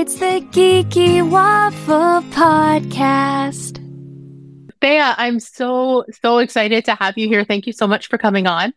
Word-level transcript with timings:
It's 0.00 0.14
the 0.14 0.46
Geeky 0.52 1.28
Waffle 1.28 2.22
Podcast. 2.30 3.78
Thea, 4.80 5.16
I'm 5.18 5.40
so, 5.40 6.04
so 6.22 6.38
excited 6.38 6.84
to 6.84 6.94
have 6.94 7.18
you 7.18 7.26
here. 7.26 7.44
Thank 7.44 7.66
you 7.66 7.72
so 7.72 7.88
much 7.88 8.06
for 8.06 8.16
coming 8.16 8.46
on. 8.46 8.72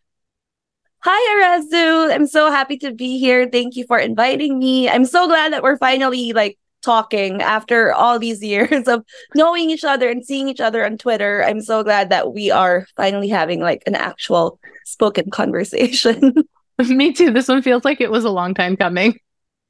Hi, 1.04 1.60
Arezou. 1.62 2.12
I'm 2.12 2.26
so 2.26 2.50
happy 2.50 2.76
to 2.80 2.92
be 2.92 3.20
here. 3.20 3.48
Thank 3.48 3.76
you 3.76 3.86
for 3.86 4.00
inviting 4.00 4.58
me. 4.58 4.90
I'm 4.90 5.06
so 5.06 5.28
glad 5.28 5.54
that 5.54 5.62
we're 5.62 5.78
finally 5.78 6.34
like 6.34 6.58
talking 6.82 7.44
after 7.44 7.94
all 7.94 8.18
these 8.18 8.44
years 8.44 8.88
of 8.88 9.06
knowing 9.36 9.70
each 9.70 9.84
other 9.84 10.10
and 10.10 10.26
seeing 10.26 10.50
each 10.50 10.60
other 10.60 10.84
on 10.84 10.98
Twitter. 10.98 11.44
I'm 11.44 11.62
so 11.62 11.84
glad 11.84 12.10
that 12.10 12.34
we 12.34 12.50
are 12.50 12.88
finally 12.98 13.30
having 13.30 13.60
like 13.60 13.84
an 13.86 13.94
actual 13.94 14.60
spoken 14.86 15.30
conversation. 15.30 16.34
Me 16.80 17.14
too. 17.14 17.30
This 17.30 17.48
one 17.48 17.62
feels 17.62 17.86
like 17.86 18.02
it 18.02 18.10
was 18.10 18.24
a 18.24 18.32
long 18.32 18.56
time 18.56 18.76
coming. 18.76 19.20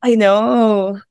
I 0.01 0.15
know. 0.15 1.01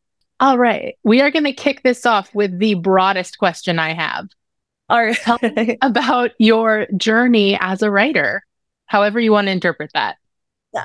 All 0.41 0.57
right. 0.57 0.97
We 1.05 1.21
are 1.21 1.31
going 1.31 1.45
to 1.45 1.53
kick 1.53 1.83
this 1.83 2.07
off 2.07 2.35
with 2.35 2.59
the 2.59 2.75
broadest 2.75 3.39
question 3.39 3.79
I 3.79 3.93
have. 3.93 4.29
All 4.89 5.05
right. 5.05 5.17
Tell 5.17 5.39
me 5.43 5.77
about 5.83 6.31
your 6.39 6.87
journey 6.97 7.59
as 7.61 7.83
a 7.83 7.91
writer, 7.91 8.43
however 8.87 9.21
you 9.21 9.33
want 9.33 9.49
to 9.49 9.53
interpret 9.53 9.91
that. 9.93 10.17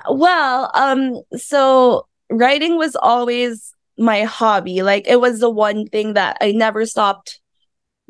Well, 0.09 0.71
um, 0.73 1.21
so 1.37 2.07
writing 2.29 2.77
was 2.77 2.95
always 2.97 3.73
my 3.97 4.23
hobby. 4.23 4.83
Like 4.83 5.07
it 5.07 5.21
was 5.21 5.39
the 5.39 5.49
one 5.49 5.87
thing 5.87 6.13
that 6.13 6.37
I 6.41 6.51
never 6.51 6.85
stopped 6.85 7.39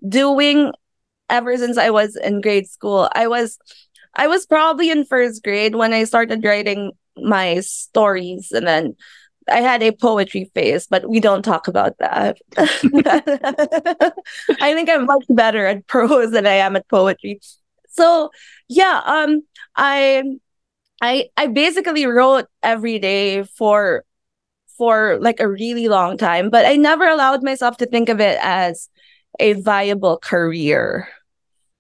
doing 0.08 0.72
ever 1.30 1.58
since 1.58 1.78
I 1.78 1.92
was 1.92 2.16
in 2.16 2.42
grade 2.42 2.68
school. 2.68 3.10
I 3.14 3.28
was 3.28 3.60
I 4.16 4.28
was 4.28 4.46
probably 4.46 4.90
in 4.90 5.06
first 5.06 5.44
grade 5.44 5.76
when 5.76 5.94
I 5.94 6.06
started 6.06 6.44
writing 6.44 6.94
my 7.18 7.60
stories 7.60 8.52
and 8.52 8.66
then 8.66 8.96
I 9.50 9.62
had 9.62 9.84
a 9.84 9.92
poetry 9.92 10.50
phase, 10.56 10.88
but 10.88 11.08
we 11.10 11.20
don't 11.20 11.44
talk 11.44 11.68
about 11.68 11.98
that. 12.00 12.38
I 12.58 14.12
think 14.74 14.90
I'm 14.90 15.06
much 15.06 15.26
better 15.30 15.66
at 15.66 15.88
prose 15.88 16.32
than 16.32 16.46
I 16.48 16.56
am 16.56 16.76
at 16.76 16.88
poetry. 16.90 17.40
So 17.90 18.30
yeah, 18.68 19.02
um 19.06 19.44
I 19.76 20.24
I 21.02 21.30
I 21.38 21.48
basically 21.48 22.06
wrote 22.06 22.46
every 22.64 23.00
day 23.00 23.44
for 23.44 24.04
for 24.78 25.18
like 25.22 25.40
a 25.40 25.48
really 25.50 25.88
long 25.88 26.18
time, 26.18 26.50
but 26.50 26.66
I 26.66 26.76
never 26.76 27.08
allowed 27.08 27.44
myself 27.44 27.78
to 27.78 27.86
think 27.86 28.10
of 28.10 28.20
it 28.20 28.38
as 28.42 28.90
a 29.40 29.54
viable 29.54 30.18
career. 30.18 31.08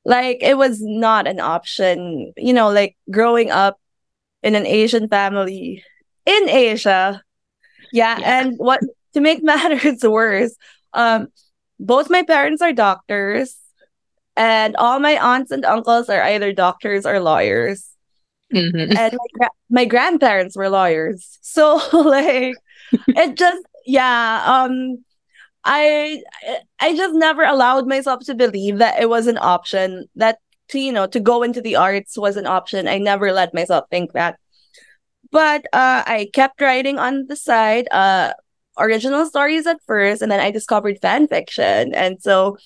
Like 0.05 0.37
it 0.41 0.57
was 0.57 0.81
not 0.81 1.27
an 1.27 1.39
option, 1.39 2.33
you 2.37 2.53
know, 2.53 2.69
like 2.71 2.95
growing 3.11 3.51
up 3.51 3.79
in 4.43 4.55
an 4.55 4.67
Asian 4.67 5.09
family 5.09 5.83
in 6.25 6.49
Asia. 6.49 7.23
Yeah, 7.91 8.17
yeah. 8.19 8.39
and 8.39 8.57
what 8.57 8.81
to 9.13 9.21
make 9.21 9.43
matters 9.51 10.03
worse, 10.03 10.55
um 10.93 11.27
both 11.79 12.09
my 12.09 12.23
parents 12.23 12.61
are 12.61 12.73
doctors 12.73 13.57
and 14.37 14.75
all 14.77 14.99
my 14.99 15.17
aunts 15.17 15.51
and 15.51 15.65
uncles 15.65 16.09
are 16.09 16.21
either 16.21 16.53
doctors 16.53 17.05
or 17.05 17.19
lawyers. 17.19 17.89
Mm-hmm. 18.53 18.97
And 18.97 19.13
my, 19.13 19.27
gra- 19.33 19.49
my 19.69 19.85
grandparents 19.85 20.55
were 20.55 20.69
lawyers. 20.69 21.37
So 21.41 21.81
like 21.93 22.55
it 23.07 23.35
just 23.35 23.65
yeah 23.85 24.43
um 24.45 25.03
i 25.63 26.21
i 26.79 26.95
just 26.95 27.13
never 27.15 27.43
allowed 27.43 27.87
myself 27.87 28.23
to 28.25 28.35
believe 28.35 28.79
that 28.79 29.01
it 29.01 29.09
was 29.09 29.27
an 29.27 29.37
option 29.39 30.05
that 30.15 30.39
to 30.67 30.79
you 30.79 30.91
know 30.91 31.07
to 31.07 31.19
go 31.19 31.43
into 31.43 31.61
the 31.61 31.75
arts 31.75 32.17
was 32.17 32.37
an 32.37 32.47
option 32.47 32.87
i 32.87 32.97
never 32.97 33.31
let 33.31 33.53
myself 33.53 33.85
think 33.89 34.13
that 34.13 34.39
but 35.35 35.65
uh 35.73 36.01
i 36.07 36.29
kept 36.33 36.61
writing 36.61 36.97
on 36.97 37.25
the 37.27 37.35
side 37.35 37.87
uh 37.91 38.31
original 38.77 39.25
stories 39.25 39.67
at 39.67 39.77
first 39.85 40.21
and 40.21 40.31
then 40.31 40.39
i 40.39 40.49
discovered 40.49 40.97
fan 41.01 41.27
fiction 41.27 41.93
and 41.93 42.21
so 42.21 42.57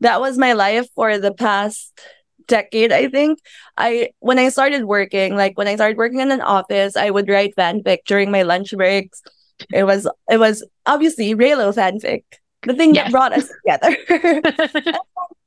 that 0.00 0.20
was 0.20 0.36
my 0.36 0.52
life 0.52 0.86
for 0.94 1.16
the 1.18 1.32
past 1.32 1.98
decade 2.46 2.92
i 2.92 3.08
think 3.08 3.38
i 3.76 4.10
when 4.20 4.38
i 4.38 4.48
started 4.48 4.84
working 4.84 5.36
like 5.36 5.56
when 5.58 5.68
i 5.68 5.74
started 5.74 5.96
working 5.96 6.20
in 6.20 6.30
an 6.30 6.40
office 6.40 6.96
i 6.96 7.10
would 7.10 7.28
write 7.28 7.54
fanfic 7.56 7.98
during 8.06 8.30
my 8.30 8.42
lunch 8.42 8.72
breaks 8.76 9.22
it 9.72 9.84
was 9.84 10.08
it 10.30 10.38
was 10.38 10.64
obviously 10.86 11.34
Reylo 11.34 11.74
fanfic, 11.74 12.24
the 12.62 12.74
thing 12.74 12.94
yes. 12.94 13.06
that 13.06 13.12
brought 13.12 13.32
us 13.32 13.50
together. 13.64 13.96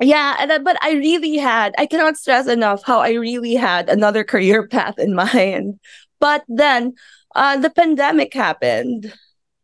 yeah, 0.00 0.36
and 0.38 0.64
but 0.64 0.76
I 0.82 0.92
really 0.92 1.36
had 1.36 1.74
I 1.78 1.86
cannot 1.86 2.16
stress 2.16 2.46
enough 2.46 2.82
how 2.84 3.00
I 3.00 3.12
really 3.12 3.54
had 3.54 3.88
another 3.88 4.24
career 4.24 4.66
path 4.68 4.98
in 4.98 5.14
mind. 5.14 5.78
But 6.20 6.44
then 6.48 6.94
uh, 7.34 7.58
the 7.58 7.70
pandemic 7.70 8.32
happened 8.34 9.12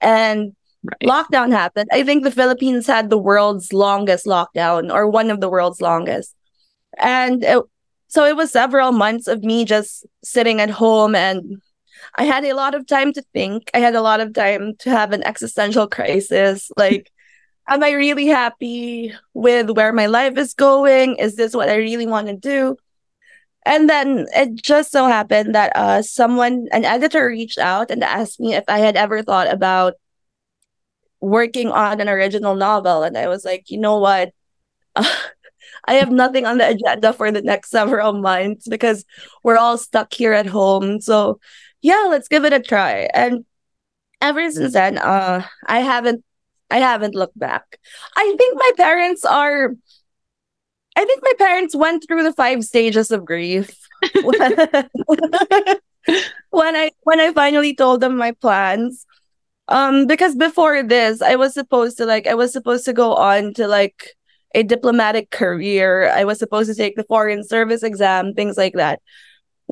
and 0.01 0.55
right. 0.85 1.01
lockdown 1.03 1.53
happened. 1.53 1.89
I 1.93 2.03
think 2.03 2.25
the 2.25 2.31
Philippines 2.31 2.87
had 2.87 3.11
the 3.11 3.19
world's 3.19 3.73
longest 3.73 4.27
lockdown 4.27 4.93
or 4.93 5.09
one 5.09 5.31
of 5.31 5.41
the 5.41 5.49
world's 5.49 5.81
longest. 5.81 6.35
And 6.99 7.43
it, 7.43 7.63
so 8.09 8.27
it 8.27 8.37
was 8.37 8.51
several 8.51 8.93
months 8.93 9.27
of 9.27 9.43
me 9.43 9.65
just 9.65 10.05
sitting 10.23 10.61
at 10.61 10.69
home 10.69 11.15
and 11.15 11.63
I 12.17 12.25
had 12.25 12.45
a 12.45 12.53
lot 12.55 12.75
of 12.75 12.87
time 12.87 13.13
to 13.15 13.23
think. 13.33 13.71
I 13.75 13.79
had 13.79 13.95
a 13.95 14.03
lot 14.03 14.21
of 14.21 14.35
time 14.35 14.75
to 14.81 14.91
have 14.91 15.13
an 15.13 15.23
existential 15.23 15.87
crisis. 15.87 16.71
Like, 16.77 17.12
am 17.69 17.83
I 17.83 17.93
really 17.93 18.27
happy 18.27 19.15
with 19.35 19.71
where 19.71 19.93
my 19.93 20.07
life 20.07 20.37
is 20.37 20.55
going? 20.55 21.17
Is 21.17 21.37
this 21.37 21.55
what 21.55 21.69
I 21.69 21.77
really 21.77 22.07
want 22.07 22.29
to 22.29 22.37
do? 22.37 22.77
And 23.65 23.89
then 23.89 24.27
it 24.35 24.57
just 24.57 24.91
so 24.91 25.07
happened 25.07 25.55
that 25.55 25.73
uh, 25.77 26.03
someone, 26.03 26.67
an 26.73 26.85
editor, 26.85 27.27
reached 27.29 27.59
out 27.59 27.91
and 27.91 28.03
asked 28.03 28.41
me 28.41 28.55
if 28.55 28.65
I 28.67 28.79
had 28.79 28.97
ever 28.97 29.23
thought 29.23 29.53
about 29.53 29.95
working 31.21 31.71
on 31.71 32.01
an 32.01 32.09
original 32.09 32.57
novel. 32.57 33.05
And 33.05 33.17
I 33.17 33.29
was 33.29 33.45
like, 33.45 33.71
you 33.71 33.79
know 33.79 33.99
what? 33.99 34.33
I 34.97 35.95
have 35.95 36.11
nothing 36.11 36.45
on 36.45 36.59
the 36.59 36.69
agenda 36.69 37.13
for 37.13 37.31
the 37.31 37.43
next 37.43 37.71
several 37.71 38.13
months 38.15 38.69
because 38.69 39.05
we're 39.43 39.57
all 39.57 39.79
stuck 39.79 40.13
here 40.13 40.33
at 40.33 40.47
home. 40.47 41.01
So 41.01 41.41
yeah, 41.81 42.07
let's 42.09 42.29
give 42.29 42.45
it 42.45 42.53
a 42.53 42.61
try. 42.61 43.09
And 43.15 43.45
ever 44.21 44.51
since 44.51 44.73
then, 44.73 44.99
uh, 44.99 45.47
I 45.67 45.81
haven't, 45.81 46.25
I 46.73 46.79
haven't 46.79 47.15
looked 47.15 47.39
back. 47.39 47.79
I 48.17 48.35
think 48.39 48.57
my 48.57 48.71
parents 48.77 49.25
are, 49.25 49.75
I 50.97 51.05
think 51.05 51.23
my 51.23 51.33
parents 51.39 51.77
went 51.77 52.05
through 52.07 52.23
the 52.23 52.33
five 52.33 52.65
stages 52.65 53.11
of 53.11 53.25
grief 53.27 53.77
when 54.23 54.43
I 56.77 56.91
when 57.03 57.21
I 57.21 57.33
finally 57.35 57.75
told 57.75 58.01
them 58.01 58.17
my 58.17 58.33
plans. 58.33 59.07
Um, 59.69 60.07
because 60.07 60.35
before 60.35 60.83
this, 60.83 61.23
I 61.23 61.37
was 61.37 61.55
supposed 61.55 61.97
to 61.99 62.07
like, 62.07 62.27
I 62.27 62.35
was 62.35 62.53
supposed 62.53 62.85
to 62.87 62.93
go 62.93 63.15
on 63.15 63.55
to 63.55 63.69
like 63.69 64.17
a 64.55 64.63
diplomatic 64.63 65.31
career. 65.31 66.11
I 66.11 66.25
was 66.25 66.39
supposed 66.39 66.69
to 66.69 66.75
take 66.75 66.97
the 66.97 67.05
foreign 67.05 67.45
service 67.45 67.83
exam, 67.83 68.35
things 68.35 68.57
like 68.57 68.75
that 68.75 69.01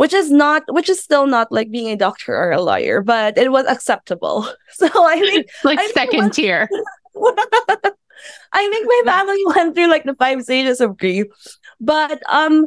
which 0.00 0.14
is 0.14 0.30
not 0.30 0.62
which 0.72 0.88
is 0.88 0.98
still 0.98 1.26
not 1.26 1.52
like 1.52 1.70
being 1.70 1.88
a 1.90 1.94
doctor 1.94 2.34
or 2.34 2.52
a 2.52 2.62
lawyer 2.62 3.02
but 3.02 3.36
it 3.36 3.52
was 3.52 3.66
acceptable. 3.66 4.48
So 4.80 4.88
i 5.04 5.18
think 5.20 5.48
like 5.64 5.78
I 5.78 5.88
second 5.88 6.20
think 6.20 6.34
tier. 6.34 6.68
I 8.52 8.68
think 8.72 8.86
my 8.94 9.02
family 9.04 9.42
went 9.46 9.74
through 9.74 9.90
like 9.90 10.04
the 10.04 10.14
five 10.14 10.42
stages 10.42 10.80
of 10.80 10.96
grief 10.96 11.26
but 11.92 12.22
um 12.28 12.66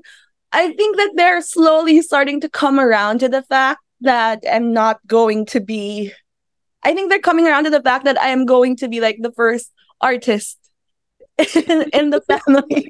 i 0.51 0.63
think 0.73 0.97
that 0.97 1.13
they're 1.15 1.41
slowly 1.41 2.01
starting 2.01 2.39
to 2.41 2.49
come 2.49 2.79
around 2.79 3.19
to 3.19 3.29
the 3.29 3.43
fact 3.53 3.81
that 4.01 4.43
i'm 4.55 4.73
not 4.73 4.97
going 5.07 5.45
to 5.53 5.59
be 5.59 6.11
i 6.83 6.93
think 6.93 7.09
they're 7.09 7.29
coming 7.29 7.47
around 7.47 7.63
to 7.65 7.75
the 7.77 7.85
fact 7.89 8.05
that 8.05 8.19
i 8.27 8.29
am 8.37 8.45
going 8.45 8.75
to 8.81 8.87
be 8.95 8.99
like 9.07 9.17
the 9.21 9.33
first 9.41 9.71
artist 10.01 10.57
in, 11.55 11.83
in 11.99 12.09
the 12.09 12.21
family 12.31 12.89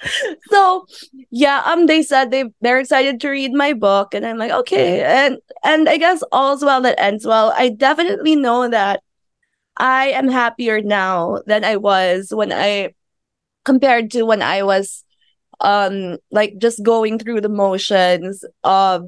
so 0.50 0.86
yeah 1.30 1.62
um 1.64 1.86
they 1.86 2.02
said 2.02 2.30
they 2.30 2.44
they're 2.60 2.78
excited 2.80 3.20
to 3.20 3.28
read 3.30 3.52
my 3.52 3.72
book 3.72 4.12
and 4.12 4.26
i'm 4.26 4.38
like 4.38 4.50
okay 4.50 5.02
and 5.02 5.38
and 5.62 5.88
i 5.88 5.96
guess 5.96 6.22
all's 6.32 6.64
well 6.64 6.80
that 6.82 6.98
ends 7.00 7.26
well. 7.26 7.52
I 7.56 7.68
definitely 7.70 8.36
know 8.36 8.68
that 8.68 9.02
i 9.76 10.08
am 10.08 10.28
happier 10.28 10.82
now 10.82 11.40
than 11.46 11.64
i 11.64 11.76
was 11.76 12.32
when 12.34 12.52
i 12.52 12.92
compared 13.64 14.10
to 14.12 14.24
when 14.24 14.42
i 14.42 14.62
was 14.62 15.04
um 15.60 16.18
like 16.30 16.54
just 16.58 16.82
going 16.82 17.18
through 17.18 17.40
the 17.40 17.48
motions 17.48 18.44
of 18.64 19.04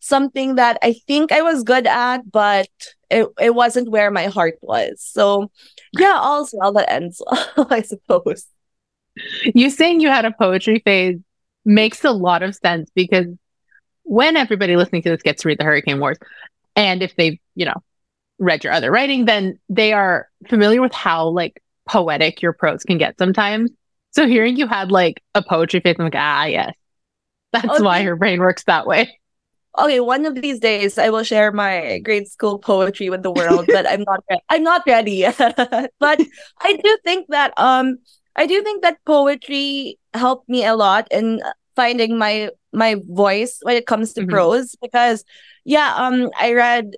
something 0.00 0.56
that 0.56 0.78
i 0.82 0.94
think 1.06 1.32
i 1.32 1.42
was 1.42 1.64
good 1.64 1.86
at 1.86 2.30
but 2.30 2.68
it, 3.10 3.28
it 3.40 3.54
wasn't 3.54 3.90
where 3.90 4.10
my 4.10 4.26
heart 4.26 4.56
was. 4.62 5.00
So 5.00 5.50
yeah 5.98 6.18
all's 6.20 6.54
well 6.56 6.72
that 6.72 6.90
ends 6.92 7.22
well 7.56 7.68
i 7.70 7.82
suppose 7.82 8.46
you 9.54 9.70
saying 9.70 10.00
you 10.00 10.08
had 10.08 10.24
a 10.24 10.32
poetry 10.32 10.80
phase 10.84 11.18
makes 11.64 12.04
a 12.04 12.10
lot 12.10 12.42
of 12.42 12.54
sense 12.54 12.90
because 12.94 13.26
when 14.02 14.36
everybody 14.36 14.76
listening 14.76 15.02
to 15.02 15.10
this 15.10 15.22
gets 15.22 15.42
to 15.42 15.48
read 15.48 15.58
the 15.58 15.64
Hurricane 15.64 15.98
Wars, 15.98 16.18
and 16.76 17.02
if 17.02 17.16
they've, 17.16 17.38
you 17.54 17.64
know, 17.64 17.82
read 18.38 18.64
your 18.64 18.72
other 18.72 18.90
writing, 18.90 19.24
then 19.24 19.58
they 19.68 19.92
are 19.92 20.28
familiar 20.48 20.82
with 20.82 20.92
how 20.92 21.28
like 21.28 21.62
poetic 21.88 22.42
your 22.42 22.52
prose 22.52 22.82
can 22.82 22.98
get 22.98 23.18
sometimes. 23.18 23.70
So 24.10 24.26
hearing 24.26 24.56
you 24.56 24.66
had 24.66 24.90
like 24.92 25.22
a 25.34 25.42
poetry 25.42 25.80
phase, 25.80 25.96
I'm 25.98 26.04
like, 26.04 26.14
ah, 26.16 26.44
yes, 26.44 26.74
that's 27.52 27.66
okay. 27.66 27.82
why 27.82 27.98
your 28.00 28.16
brain 28.16 28.40
works 28.40 28.64
that 28.64 28.86
way. 28.86 29.18
okay, 29.78 30.00
one 30.00 30.26
of 30.26 30.34
these 30.34 30.60
days 30.60 30.98
I 30.98 31.10
will 31.10 31.24
share 31.24 31.50
my 31.52 31.98
grade 31.98 32.28
school 32.28 32.58
poetry 32.58 33.10
with 33.10 33.22
the 33.22 33.30
world, 33.30 33.66
but 33.66 33.88
I'm 33.88 34.02
not 34.02 34.24
re- 34.30 34.42
I'm 34.48 34.62
not 34.62 34.82
ready 34.86 35.12
yet. 35.12 35.38
but 35.98 36.20
I 36.60 36.76
do 36.76 36.98
think 37.04 37.28
that 37.28 37.52
um 37.56 37.98
I 38.36 38.46
do 38.46 38.62
think 38.62 38.82
that 38.82 38.98
poetry 39.06 39.98
helped 40.12 40.48
me 40.48 40.64
a 40.64 40.74
lot 40.74 41.08
in 41.10 41.40
finding 41.76 42.18
my 42.18 42.50
my 42.72 42.96
voice 43.08 43.58
when 43.62 43.76
it 43.76 43.86
comes 43.86 44.12
to 44.14 44.22
Mhm. 44.22 44.30
prose 44.30 44.76
because 44.82 45.24
yeah, 45.64 45.94
um 45.96 46.30
I 46.38 46.52
read 46.54 46.96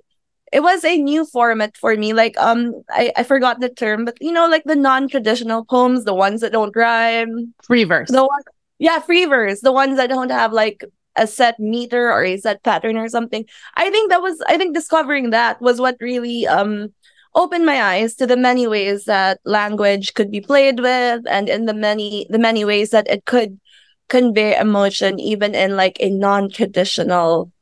it 0.53 0.61
was 0.63 0.85
a 0.85 0.97
new 0.97 1.27
format 1.27 1.77
for 1.77 1.97
me. 1.97 2.13
Like 2.13 2.37
um 2.39 2.73
I, 2.91 3.13
I 3.17 3.23
forgot 3.23 3.61
the 3.61 3.69
term, 3.69 4.05
but 4.05 4.17
you 4.21 4.33
know, 4.33 4.49
like 4.49 4.65
the 4.65 4.77
non-traditional 4.77 5.65
poems, 5.65 6.05
the 6.05 6.15
ones 6.15 6.41
that 6.41 6.53
don't 6.53 6.75
rhyme, 6.77 7.55
Free 7.63 7.85
verse. 7.85 8.11
the 8.11 8.23
one, 8.23 8.43
yeah, 8.79 9.01
free 9.01 9.25
verse, 9.27 9.61
the 9.61 9.73
ones 9.73 9.97
that 9.97 10.09
don't 10.09 10.31
have 10.31 10.53
like 10.53 10.85
a 11.17 11.27
set 11.27 11.59
meter 11.59 12.13
or 12.13 12.25
a 12.25 12.37
set 12.37 12.63
pattern 12.63 12.97
or 12.97 13.09
something. 13.09 13.45
I 13.77 13.91
think 13.91 14.11
that 14.11 14.21
was, 14.23 14.41
I 14.49 14.59
think 14.59 14.75
discovering 14.75 15.31
that 15.31 15.61
was 15.63 15.81
what 15.81 15.97
really 16.01 16.47
um 16.47 16.93
opened 17.37 17.67
my 17.67 17.81
eyes 17.83 18.17
to 18.17 18.27
the 18.27 18.37
many 18.37 18.67
ways 18.67 19.05
that 19.05 19.39
language 19.45 20.15
could 20.15 20.31
be 20.33 20.41
played 20.41 20.81
with, 20.81 21.23
and 21.29 21.49
in 21.49 21.67
the 21.67 21.75
many 21.75 22.27
the 22.31 22.39
many 22.39 22.65
ways 22.65 22.91
that 22.91 23.09
it 23.09 23.25
could 23.27 23.61
convey 24.09 24.59
emotion, 24.59 25.21
even 25.21 25.55
in 25.55 25.77
like 25.77 25.99
a 26.01 26.11
non-traditional 26.11 27.53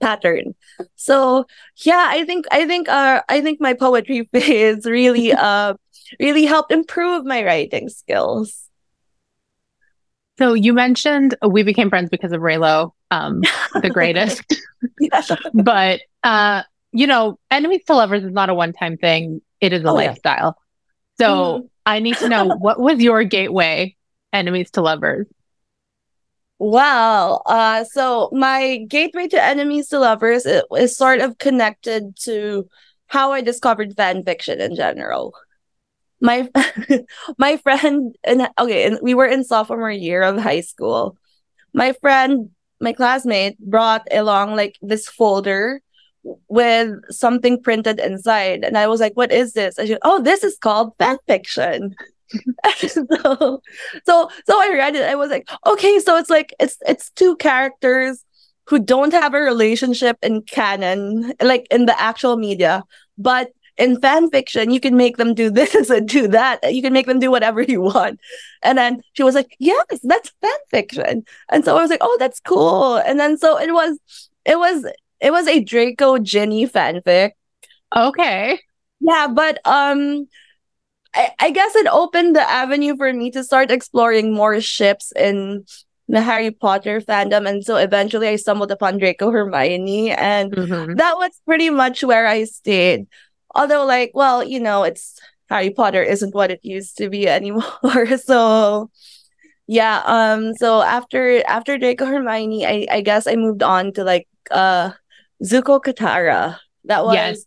pattern. 0.00 0.54
So 0.96 1.46
yeah, 1.84 2.06
I 2.08 2.24
think 2.24 2.46
I 2.50 2.66
think 2.66 2.88
our 2.88 3.24
I 3.28 3.40
think 3.40 3.60
my 3.60 3.74
poetry 3.74 4.28
phase 4.32 4.86
really 4.86 5.32
uh 5.32 5.74
really 6.20 6.44
helped 6.46 6.72
improve 6.72 7.24
my 7.24 7.44
writing 7.44 7.88
skills. 7.88 8.64
So 10.38 10.54
you 10.54 10.72
mentioned 10.72 11.34
we 11.46 11.64
became 11.64 11.90
friends 11.90 12.10
because 12.10 12.30
of 12.30 12.40
Reylo, 12.40 12.92
um, 13.10 13.42
the 13.82 13.90
greatest. 13.90 14.42
Yeah. 15.00 15.22
but 15.54 16.00
uh, 16.22 16.62
you 16.92 17.06
know, 17.06 17.38
enemies 17.50 17.82
to 17.86 17.94
lovers 17.94 18.24
is 18.24 18.32
not 18.32 18.50
a 18.50 18.54
one-time 18.54 18.96
thing. 18.96 19.40
It 19.60 19.72
is 19.72 19.82
a 19.84 19.88
Oh, 19.88 19.98
yeah. 19.98 20.08
lifestyle. 20.10 20.56
So 21.18 21.58
Mhm. 21.58 21.68
I 21.86 21.98
need 22.00 22.16
to 22.18 22.28
know 22.28 22.46
what 22.58 22.80
was 22.80 23.00
your 23.00 23.24
gateway 23.24 23.96
enemies 24.32 24.70
to 24.72 24.82
lovers? 24.82 25.26
Well, 26.58 27.42
Uh, 27.46 27.84
so 27.84 28.30
my 28.32 28.78
gateway 28.88 29.28
to 29.28 29.42
enemies 29.42 29.88
to 29.88 29.98
lovers 30.00 30.46
i- 30.46 30.62
is 30.76 30.96
sort 30.96 31.20
of 31.20 31.38
connected 31.38 32.16
to 32.24 32.68
how 33.06 33.32
I 33.32 33.40
discovered 33.40 33.94
fan 33.96 34.24
fiction 34.24 34.60
in 34.60 34.74
general. 34.74 35.34
My 36.20 36.48
my 37.38 37.56
friend 37.58 38.16
and 38.24 38.48
okay, 38.58 38.84
and 38.86 38.98
we 39.02 39.14
were 39.14 39.26
in 39.26 39.44
sophomore 39.44 39.90
year 39.90 40.22
of 40.22 40.38
high 40.38 40.60
school. 40.62 41.16
My 41.74 41.92
friend, 41.94 42.50
my 42.80 42.92
classmate, 42.92 43.58
brought 43.60 44.06
along 44.12 44.56
like 44.56 44.76
this 44.82 45.08
folder 45.08 45.80
with 46.48 46.90
something 47.10 47.62
printed 47.62 48.00
inside, 48.00 48.64
and 48.64 48.76
I 48.78 48.86
was 48.88 49.00
like, 49.00 49.14
"What 49.14 49.32
is 49.32 49.52
this?" 49.52 49.78
I 49.78 49.86
said, 49.86 49.98
"Oh, 50.02 50.22
this 50.22 50.44
is 50.44 50.58
called 50.58 50.92
fan 50.98 51.18
fiction." 51.26 51.94
so 52.76 53.62
so 54.06 54.30
so 54.46 54.60
I 54.60 54.70
read 54.72 54.96
it. 54.96 55.02
I 55.02 55.14
was 55.14 55.30
like, 55.30 55.48
okay, 55.66 55.98
so 55.98 56.16
it's 56.16 56.30
like 56.30 56.54
it's 56.60 56.76
it's 56.86 57.10
two 57.10 57.36
characters 57.36 58.24
who 58.66 58.78
don't 58.78 59.12
have 59.12 59.34
a 59.34 59.40
relationship 59.40 60.18
in 60.22 60.42
canon, 60.42 61.32
like 61.40 61.66
in 61.70 61.86
the 61.86 61.98
actual 62.00 62.36
media, 62.36 62.84
but 63.16 63.50
in 63.78 64.00
fan 64.00 64.28
fiction, 64.30 64.70
you 64.70 64.80
can 64.80 64.96
make 64.96 65.16
them 65.16 65.32
do 65.34 65.50
this 65.58 65.88
and 65.88 66.08
do 66.08 66.28
that. 66.28 66.60
You 66.74 66.82
can 66.82 66.92
make 66.92 67.06
them 67.06 67.18
do 67.18 67.30
whatever 67.30 67.62
you 67.62 67.80
want. 67.80 68.20
And 68.62 68.76
then 68.76 69.00
she 69.14 69.22
was 69.22 69.34
like, 69.34 69.56
Yes, 69.58 69.86
that's 70.02 70.32
fan 70.42 70.50
fiction. 70.70 71.24
And 71.48 71.64
so 71.64 71.76
I 71.76 71.80
was 71.80 71.90
like, 71.90 72.00
Oh, 72.02 72.16
that's 72.18 72.40
cool. 72.40 72.96
And 72.96 73.18
then 73.18 73.38
so 73.38 73.58
it 73.58 73.72
was 73.72 73.98
it 74.44 74.58
was 74.58 74.84
it 75.20 75.30
was 75.30 75.46
a 75.46 75.60
Draco 75.62 76.18
Ginny 76.18 76.66
fanfic. 76.66 77.32
Okay. 77.94 78.60
Yeah, 79.00 79.28
but 79.28 79.60
um 79.64 80.28
I, 81.14 81.30
I 81.40 81.50
guess 81.50 81.74
it 81.74 81.86
opened 81.90 82.36
the 82.36 82.48
avenue 82.48 82.96
for 82.96 83.12
me 83.12 83.30
to 83.32 83.42
start 83.42 83.70
exploring 83.70 84.34
more 84.34 84.60
ships 84.60 85.12
in 85.16 85.64
the 86.06 86.20
Harry 86.20 86.50
Potter 86.50 87.00
fandom. 87.00 87.48
And 87.48 87.64
so 87.64 87.76
eventually 87.76 88.28
I 88.28 88.36
stumbled 88.36 88.70
upon 88.70 88.98
Draco 88.98 89.30
Hermione 89.30 90.12
and 90.12 90.52
Mhm. 90.52 90.96
that 90.96 91.16
was 91.16 91.30
pretty 91.46 91.70
much 91.70 92.04
where 92.04 92.26
I 92.26 92.44
stayed. 92.44 93.06
Although, 93.54 93.84
like, 93.86 94.12
well, 94.14 94.44
you 94.44 94.60
know, 94.60 94.84
it's 94.84 95.18
Harry 95.48 95.70
Potter 95.70 96.02
isn't 96.02 96.34
what 96.34 96.50
it 96.50 96.60
used 96.62 96.96
to 96.98 97.08
be 97.08 97.26
anymore. 97.38 98.16
so 98.18 98.90
yeah, 99.66 100.02
um, 100.06 100.54
so 100.54 100.82
after 100.82 101.42
after 101.46 101.78
Draco 101.78 102.06
Hermione, 102.06 102.66
I, 102.66 102.86
I 102.90 103.00
guess 103.00 103.26
I 103.26 103.36
moved 103.36 103.62
on 103.62 103.92
to 103.94 104.04
like 104.04 104.28
uh 104.50 104.92
Zuko 105.42 105.80
Katara. 105.82 106.58
That 106.84 107.04
was 107.04 107.14
Yes. 107.14 107.44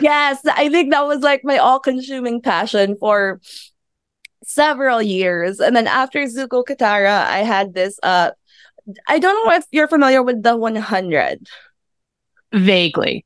yes, 0.00 0.40
I 0.46 0.68
think 0.68 0.92
that 0.92 1.06
was 1.06 1.20
like 1.20 1.42
my 1.44 1.58
all-consuming 1.58 2.40
passion 2.42 2.96
for 2.98 3.40
several 4.44 5.00
years. 5.02 5.60
And 5.60 5.74
then 5.74 5.86
after 5.86 6.20
Zuko 6.24 6.64
Katara, 6.64 7.26
I 7.26 7.38
had 7.38 7.74
this 7.74 7.98
uh 8.02 8.30
I 9.08 9.18
don't 9.18 9.46
know 9.46 9.54
if 9.54 9.64
you're 9.72 9.88
familiar 9.88 10.22
with 10.22 10.42
the 10.42 10.56
100. 10.56 11.46
Vaguely. 12.52 13.24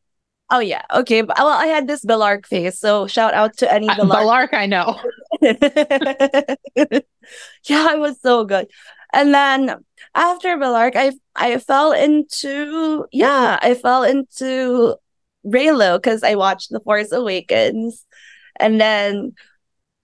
Oh 0.50 0.60
yeah, 0.60 0.82
okay. 0.94 1.22
Well, 1.22 1.48
I 1.48 1.66
had 1.66 1.86
this 1.86 2.04
Bellarke 2.04 2.46
face, 2.46 2.78
so 2.78 3.06
shout 3.06 3.34
out 3.34 3.58
to 3.58 3.70
any 3.70 3.88
Uh, 3.88 3.96
Bellarke. 3.96 4.54
I 4.54 4.64
know. 4.66 4.98
yeah, 5.42 5.52
it 7.92 7.98
was 7.98 8.18
so 8.22 8.44
good. 8.44 8.68
And 9.12 9.32
then 9.34 9.76
after 10.14 10.56
Bellarke, 10.56 10.96
I 10.96 11.12
I 11.34 11.58
fell 11.58 11.93
into 11.93 13.06
yeah, 13.12 13.58
I 13.62 13.75
fell 13.75 14.02
into 14.05 14.96
Reylo 15.46 15.96
because 15.96 16.22
I 16.22 16.34
watched 16.34 16.70
The 16.70 16.81
Force 16.81 17.12
Awakens, 17.12 18.05
and 18.60 18.81
then 18.81 19.32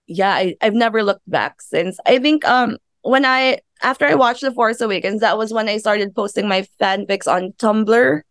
yeah, 0.07 0.33
I, 0.35 0.57
I've 0.61 0.75
never 0.75 1.03
looked 1.03 1.29
back 1.31 1.63
since. 1.63 1.99
I 2.07 2.19
think 2.19 2.45
um 2.47 2.79
when 3.03 3.25
I 3.25 3.61
after 3.83 4.07
I 4.07 4.15
watched 4.15 4.43
The 4.43 4.53
Force 4.53 4.81
Awakens, 4.81 5.21
that 5.21 5.39
was 5.39 5.53
when 5.53 5.69
I 5.69 5.79
started 5.79 6.15
posting 6.15 6.49
my 6.49 6.67
fanfics 6.81 7.27
on 7.31 7.53
Tumblr 7.59 8.23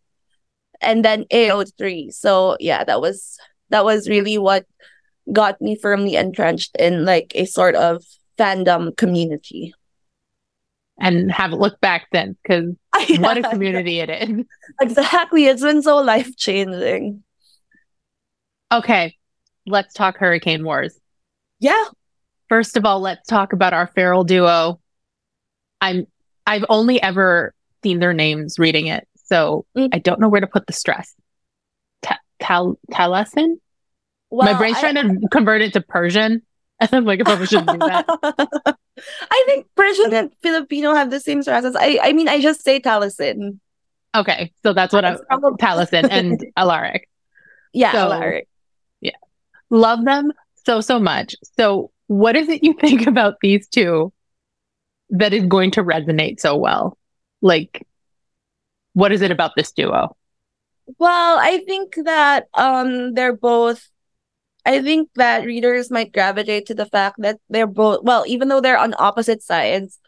and 0.80 1.04
then 1.04 1.24
AO3. 1.30 2.10
So 2.10 2.56
yeah, 2.60 2.84
that 2.84 3.00
was 3.00 3.38
that 3.70 3.84
was 3.84 4.08
really 4.08 4.38
what 4.38 4.66
got 5.32 5.60
me 5.60 5.76
firmly 5.76 6.16
entrenched 6.16 6.76
in 6.78 7.04
like 7.04 7.32
a 7.34 7.46
sort 7.46 7.74
of 7.74 8.04
fandom 8.38 8.96
community. 8.96 9.74
And 10.98 11.30
haven't 11.32 11.58
looked 11.58 11.80
back 11.80 12.06
then 12.12 12.36
because 12.42 12.66
what 13.18 13.36
a 13.36 13.40
Yeah, 13.40 13.50
community 13.50 13.98
it 13.98 14.10
is. 14.10 14.44
Exactly. 14.80 15.46
It's 15.46 15.62
been 15.62 15.82
so 15.82 15.96
life 15.96 16.36
changing. 16.36 17.24
Okay. 18.72 19.16
Let's 19.66 19.92
talk 19.94 20.18
Hurricane 20.18 20.64
Wars. 20.64 20.98
Yeah. 21.58 21.82
First 22.48 22.76
of 22.76 22.84
all, 22.84 23.00
let's 23.00 23.26
talk 23.26 23.52
about 23.52 23.72
our 23.72 23.86
feral 23.88 24.22
duo. 24.24 24.80
I'm 25.80 26.06
I've 26.46 26.64
only 26.68 27.02
ever 27.02 27.54
seen 27.82 27.98
their 27.98 28.12
names 28.12 28.58
reading 28.58 28.86
it, 28.86 29.08
so 29.24 29.66
Mm. 29.76 29.88
I 29.92 29.98
don't 29.98 30.20
know 30.20 30.28
where 30.28 30.40
to 30.42 30.46
put 30.46 30.66
the 30.66 30.72
stress. 30.72 31.14
Ta- 32.02 32.20
Tal 32.40 32.78
Talasyn? 32.92 33.56
Well, 34.30 34.52
My 34.52 34.56
brain's 34.58 34.76
I- 34.76 34.92
trying 34.92 34.94
to 35.20 35.28
convert 35.28 35.62
it 35.62 35.72
to 35.72 35.80
Persian. 35.80 36.42
And 36.80 36.90
I'm 36.92 37.04
like, 37.04 37.20
I 37.20 37.22
probably 37.22 37.46
shouldn't 37.46 37.70
do 37.70 37.78
that. 37.78 38.76
I 39.30 39.42
think 39.46 39.66
Persian 39.74 40.14
and 40.14 40.30
Filipino 40.42 40.94
have 40.94 41.10
the 41.10 41.20
same 41.20 41.42
stresses. 41.42 41.76
I 41.78 41.98
I 42.02 42.12
mean 42.12 42.28
I 42.28 42.40
just 42.40 42.62
say 42.62 42.80
Talasyn. 42.80 43.58
Okay, 44.16 44.52
so 44.62 44.72
that's 44.72 44.92
what 44.94 45.04
I'm 45.04 45.18
probably- 45.28 45.58
Talasyn 45.60 46.08
and 46.10 46.44
Alaric. 46.56 47.08
Yeah, 47.72 47.92
So- 47.92 48.12
Alaric. 48.12 48.48
Yeah, 49.00 49.16
love 49.70 50.04
them 50.04 50.32
so 50.64 50.80
so 50.80 50.98
much. 51.00 51.34
So 51.58 51.90
what 52.06 52.36
is 52.36 52.48
it 52.48 52.62
you 52.62 52.74
think 52.80 53.06
about 53.06 53.34
these 53.42 53.66
two 53.68 54.12
that 55.10 55.32
is 55.32 55.44
going 55.46 55.72
to 55.72 55.82
resonate 55.82 56.38
so 56.40 56.56
well? 56.56 56.96
Like 57.42 57.84
what 58.92 59.10
is 59.10 59.22
it 59.22 59.32
about 59.32 59.52
this 59.56 59.72
duo? 59.72 60.16
Well, 60.98 61.38
I 61.40 61.58
think 61.66 61.96
that 62.04 62.46
um 62.54 63.14
they're 63.14 63.34
both 63.36 63.88
I 64.66 64.80
think 64.80 65.10
that 65.16 65.44
readers 65.44 65.90
might 65.90 66.12
gravitate 66.12 66.66
to 66.66 66.74
the 66.74 66.86
fact 66.86 67.16
that 67.20 67.38
they're 67.50 67.66
both 67.66 68.02
well, 68.02 68.24
even 68.26 68.48
though 68.48 68.60
they're 68.60 68.78
on 68.78 68.94
opposite 68.98 69.42
sides, 69.42 69.98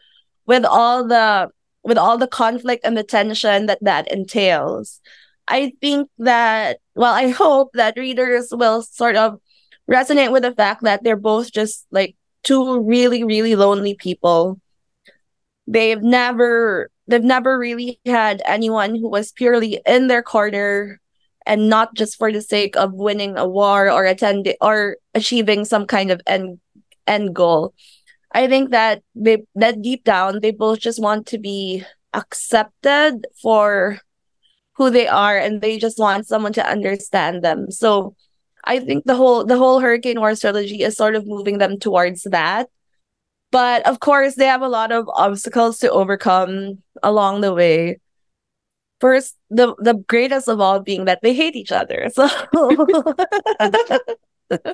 with 0.45 0.65
all 0.65 1.07
the 1.07 1.51
with 1.83 1.97
all 1.97 2.17
the 2.17 2.27
conflict 2.27 2.83
and 2.85 2.97
the 2.97 3.03
tension 3.03 3.67
that 3.67 3.79
that 3.81 4.11
entails. 4.11 4.99
I 5.47 5.73
think 5.79 6.09
that 6.19 6.79
well, 6.95 7.13
I 7.13 7.29
hope 7.43 7.71
that 7.73 7.97
readers 7.97 8.49
will 8.51 8.81
sort 8.81 9.15
of 9.15 9.39
resonate 9.89 10.31
with 10.31 10.43
the 10.43 10.53
fact 10.53 10.83
that 10.83 11.03
they're 11.03 11.15
both 11.15 11.51
just 11.51 11.85
like 11.91 12.15
two 12.43 12.81
really 12.81 13.23
really 13.23 13.55
lonely 13.55 13.93
people. 13.95 14.59
They've 15.67 16.01
never 16.01 16.89
they've 17.07 17.23
never 17.23 17.59
really 17.59 17.99
had 18.05 18.41
anyone 18.45 18.95
who 18.95 19.07
was 19.09 19.31
purely 19.31 19.81
in 19.85 20.07
their 20.07 20.23
corner 20.23 20.99
and 21.47 21.69
not 21.69 21.95
just 21.95 22.17
for 22.17 22.31
the 22.31 22.41
sake 22.41 22.75
of 22.75 22.93
winning 22.93 23.37
a 23.37 23.47
war 23.47 23.89
or 23.89 24.05
attending 24.05 24.55
or 24.61 24.97
achieving 25.15 25.65
some 25.65 25.87
kind 25.87 26.11
of 26.11 26.21
end 26.27 26.59
end 27.07 27.33
goal. 27.33 27.73
I 28.33 28.47
think 28.47 28.71
that 28.71 29.01
they 29.15 29.43
that 29.55 29.81
deep 29.81 30.03
down 30.03 30.41
they 30.41 30.51
both 30.51 30.79
just 30.79 31.01
want 31.01 31.25
to 31.27 31.39
be 31.39 31.83
accepted 32.13 33.25
for 33.41 33.99
who 34.73 34.89
they 34.89 35.07
are 35.07 35.37
and 35.37 35.61
they 35.61 35.79
just 35.79 35.97
want 35.97 36.27
someone 36.27 36.53
to 36.53 36.69
understand 36.69 37.43
them. 37.43 37.71
So 37.71 38.15
I 38.63 38.79
think 38.79 39.05
the 39.05 39.15
whole 39.15 39.45
the 39.45 39.57
whole 39.57 39.79
Hurricane 39.79 40.19
War 40.19 40.35
trilogy 40.35 40.83
is 40.83 40.97
sort 40.97 41.15
of 41.15 41.25
moving 41.25 41.57
them 41.57 41.79
towards 41.79 42.23
that. 42.23 42.69
But 43.51 43.87
of 43.87 44.01
course, 44.01 44.35
they 44.35 44.45
have 44.45 44.61
a 44.61 44.67
lot 44.67 44.91
of 44.91 45.07
obstacles 45.13 45.79
to 45.79 45.89
overcome 45.89 46.83
along 47.01 47.41
the 47.41 47.53
way. 47.53 47.99
First, 48.99 49.35
the 49.49 49.75
the 49.79 49.93
greatest 49.93 50.47
of 50.47 50.59
all 50.59 50.79
being 50.79 51.05
that 51.05 51.19
they 51.21 51.33
hate 51.33 51.55
each 51.55 51.71
other. 51.71 52.09
So 52.09 52.27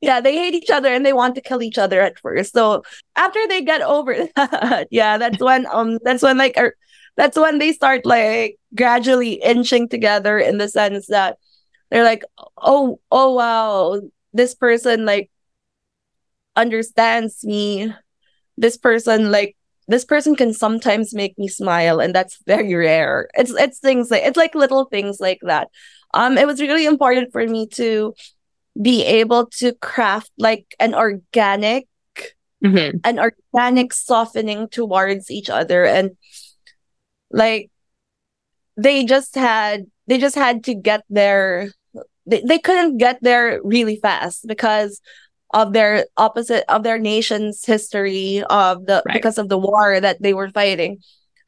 yeah, 0.00 0.20
they 0.20 0.36
hate 0.36 0.54
each 0.54 0.70
other 0.70 0.92
and 0.92 1.04
they 1.04 1.12
want 1.12 1.34
to 1.34 1.40
kill 1.40 1.62
each 1.62 1.78
other 1.78 2.00
at 2.00 2.18
first. 2.18 2.52
So 2.52 2.82
after 3.16 3.40
they 3.48 3.62
get 3.62 3.82
over 3.82 4.28
that, 4.36 4.88
yeah, 4.90 5.18
that's 5.18 5.42
when 5.42 5.66
um 5.70 5.98
that's 6.02 6.22
when 6.22 6.38
like 6.38 6.56
er, 6.56 6.76
that's 7.16 7.36
when 7.36 7.58
they 7.58 7.72
start 7.72 8.06
like 8.06 8.58
gradually 8.74 9.34
inching 9.34 9.88
together 9.88 10.38
in 10.38 10.58
the 10.58 10.68
sense 10.68 11.08
that 11.08 11.38
they're 11.90 12.04
like, 12.04 12.24
oh, 12.58 13.00
oh 13.10 13.34
wow, 13.34 14.00
this 14.32 14.54
person 14.54 15.04
like 15.04 15.30
understands 16.56 17.44
me. 17.44 17.92
This 18.56 18.76
person 18.76 19.30
like 19.30 19.56
this 19.88 20.04
person 20.04 20.36
can 20.36 20.52
sometimes 20.52 21.14
make 21.14 21.38
me 21.38 21.48
smile 21.48 21.98
and 22.00 22.14
that's 22.14 22.38
very 22.46 22.74
rare. 22.74 23.28
It's 23.34 23.50
it's 23.52 23.78
things 23.80 24.10
like 24.10 24.22
it's 24.22 24.36
like 24.36 24.54
little 24.54 24.84
things 24.84 25.18
like 25.20 25.40
that. 25.42 25.68
Um 26.14 26.38
it 26.38 26.46
was 26.46 26.60
really 26.60 26.86
important 26.86 27.32
for 27.32 27.46
me 27.46 27.66
to 27.80 28.14
be 28.80 29.04
able 29.04 29.46
to 29.58 29.72
craft 29.74 30.30
like 30.38 30.66
an 30.78 30.94
organic 30.94 31.88
Mhm. 32.64 33.00
an 33.04 33.20
organic 33.20 33.92
softening 33.92 34.68
towards 34.68 35.30
each 35.30 35.48
other 35.48 35.84
and 35.84 36.10
like 37.30 37.70
they 38.76 39.04
just 39.04 39.34
had 39.34 39.86
they 40.06 40.18
just 40.18 40.34
had 40.34 40.64
to 40.64 40.74
get 40.74 41.04
there 41.08 41.70
they, 42.26 42.42
they 42.46 42.58
couldn't 42.58 42.98
get 42.98 43.18
there 43.22 43.60
really 43.62 43.96
fast 43.96 44.46
because 44.46 45.00
of 45.54 45.72
their 45.72 46.06
opposite 46.16 46.64
of 46.68 46.82
their 46.82 46.98
nation's 46.98 47.64
history 47.64 48.42
of 48.50 48.86
the 48.86 49.02
Right. 49.06 49.14
because 49.14 49.38
of 49.38 49.48
the 49.48 49.58
war 49.58 50.00
that 50.00 50.20
they 50.22 50.34
were 50.34 50.50
fighting 50.50 50.98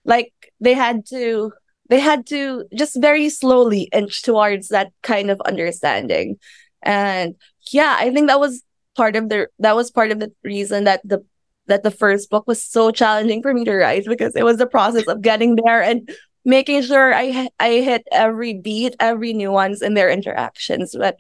like 0.05 0.33
they 0.61 0.75
had 0.75 1.05
to 1.07 1.53
they 1.89 2.01
had 2.01 2.27
to 2.29 2.65
just 2.75 3.01
very 3.01 3.29
slowly 3.29 3.83
inch 3.93 4.23
towards 4.23 4.69
that 4.69 4.93
kind 5.03 5.31
of 5.31 5.41
understanding 5.43 6.39
and 6.83 7.35
yeah 7.73 7.97
i 7.99 8.11
think 8.13 8.29
that 8.29 8.41
was 8.41 8.63
part 8.97 9.17
of 9.17 9.29
the 9.29 9.49
that 9.59 9.77
was 9.77 9.91
part 9.91 10.11
of 10.11 10.19
the 10.21 10.33
reason 10.45 10.85
that 10.85 11.01
the 11.05 11.25
that 11.67 11.83
the 11.83 11.91
first 11.91 12.31
book 12.31 12.45
was 12.47 12.63
so 12.65 12.91
challenging 12.91 13.43
for 13.43 13.55
me 13.55 13.65
to 13.65 13.75
write 13.75 14.05
because 14.07 14.35
it 14.35 14.45
was 14.45 14.57
the 14.57 14.67
process 14.67 15.07
of 15.07 15.21
getting 15.23 15.57
there 15.57 15.83
and 15.83 16.11
making 16.45 16.83
sure 16.83 17.15
I 17.15 17.49
I 17.61 17.81
hit 17.81 18.03
every 18.11 18.55
beat, 18.55 18.97
every 18.99 19.33
nuance 19.35 19.81
in 19.83 19.95
their 19.95 20.11
interactions. 20.11 20.97
But 20.99 21.17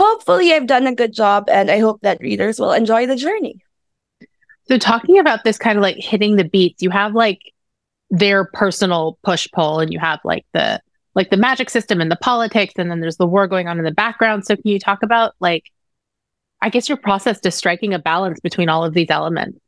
hopefully, 0.00 0.52
I've 0.52 0.66
done 0.66 0.86
a 0.86 0.94
good 0.94 1.12
job, 1.12 1.44
and 1.50 1.70
I 1.70 1.78
hope 1.78 2.00
that 2.00 2.20
readers 2.20 2.58
will 2.58 2.72
enjoy 2.72 3.06
the 3.06 3.16
journey. 3.16 3.62
So 4.66 4.78
talking 4.78 5.18
about 5.18 5.44
this 5.44 5.58
kind 5.58 5.76
of 5.76 5.82
like 5.82 5.96
hitting 5.96 6.36
the 6.36 6.44
beats, 6.44 6.82
you 6.82 6.90
have 6.90 7.14
like 7.14 7.52
their 8.10 8.44
personal 8.44 9.18
push 9.22 9.46
pull 9.52 9.80
and 9.80 9.92
you 9.92 9.98
have 9.98 10.20
like 10.24 10.46
the 10.52 10.80
like 11.14 11.30
the 11.30 11.36
magic 11.36 11.68
system 11.70 12.00
and 12.00 12.10
the 12.10 12.16
politics 12.16 12.74
and 12.76 12.90
then 12.90 13.00
there's 13.00 13.16
the 13.16 13.26
war 13.26 13.46
going 13.46 13.68
on 13.68 13.78
in 13.78 13.84
the 13.84 13.90
background. 13.90 14.46
So 14.46 14.56
can 14.56 14.66
you 14.66 14.78
talk 14.78 15.02
about 15.02 15.34
like 15.40 15.70
I 16.62 16.70
guess 16.70 16.88
your 16.88 16.98
process 16.98 17.40
to 17.40 17.50
striking 17.50 17.94
a 17.94 17.98
balance 17.98 18.38
between 18.40 18.68
all 18.68 18.84
of 18.84 18.94
these 18.94 19.10
elements? 19.10 19.58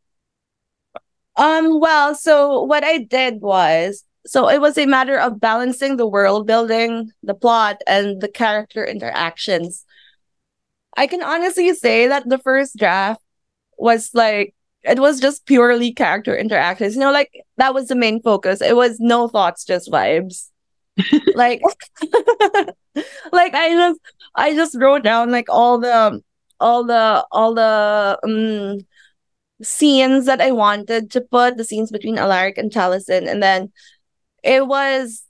Um, 1.37 1.81
well, 1.81 2.15
so 2.15 2.63
what 2.63 2.85
I 2.85 2.99
did 2.99 3.41
was 3.41 4.05
so 4.25 4.49
it 4.49 4.61
was 4.61 4.79
a 4.79 4.87
matter 4.87 5.19
of 5.19 5.41
balancing 5.41 5.97
the 5.97 6.07
world 6.07 6.47
building, 6.47 7.11
the 7.23 7.35
plot, 7.35 7.83
and 7.87 8.21
the 8.21 8.29
character 8.29 8.85
interactions. 8.85 9.85
I 10.97 11.07
can 11.07 11.23
honestly 11.23 11.73
say 11.75 12.09
that 12.09 12.29
the 12.29 12.39
first 12.39 12.77
draft 12.77 13.21
was 13.79 14.11
like 14.15 14.55
it 14.85 14.99
was 14.99 15.21
just 15.21 15.47
purely 15.47 15.93
character 15.93 16.37
interactions. 16.37 16.95
You 16.95 17.01
know, 17.01 17.13
like 17.13 17.31
that 17.57 17.75
was 17.75 17.89
the 17.89 17.95
main 17.95 18.21
focus. 18.21 18.61
It 18.61 18.77
was 18.77 18.99
no 19.01 19.29
thoughts, 19.29 19.65
just 19.65 19.91
vibes. 19.91 20.49
like 21.35 21.63
like 23.33 23.55
I 23.55 23.71
just 23.71 24.01
I 24.35 24.55
just 24.55 24.77
wrote 24.79 25.03
down 25.03 25.31
like 25.31 25.47
all 25.49 25.79
the 25.79 26.21
all 26.61 26.85
the 26.85 27.27
all 27.33 27.55
the 27.55 28.19
um 28.25 28.87
scenes 29.63 30.27
that 30.27 30.41
I 30.41 30.53
wanted 30.53 31.11
to 31.13 31.21
put, 31.21 31.57
the 31.57 31.65
scenes 31.65 31.91
between 31.91 32.19
Alaric 32.19 32.59
and 32.59 32.71
Talasyn, 32.73 33.29
and 33.31 33.43
then 33.43 33.73
it 34.43 34.67
was 34.67 35.25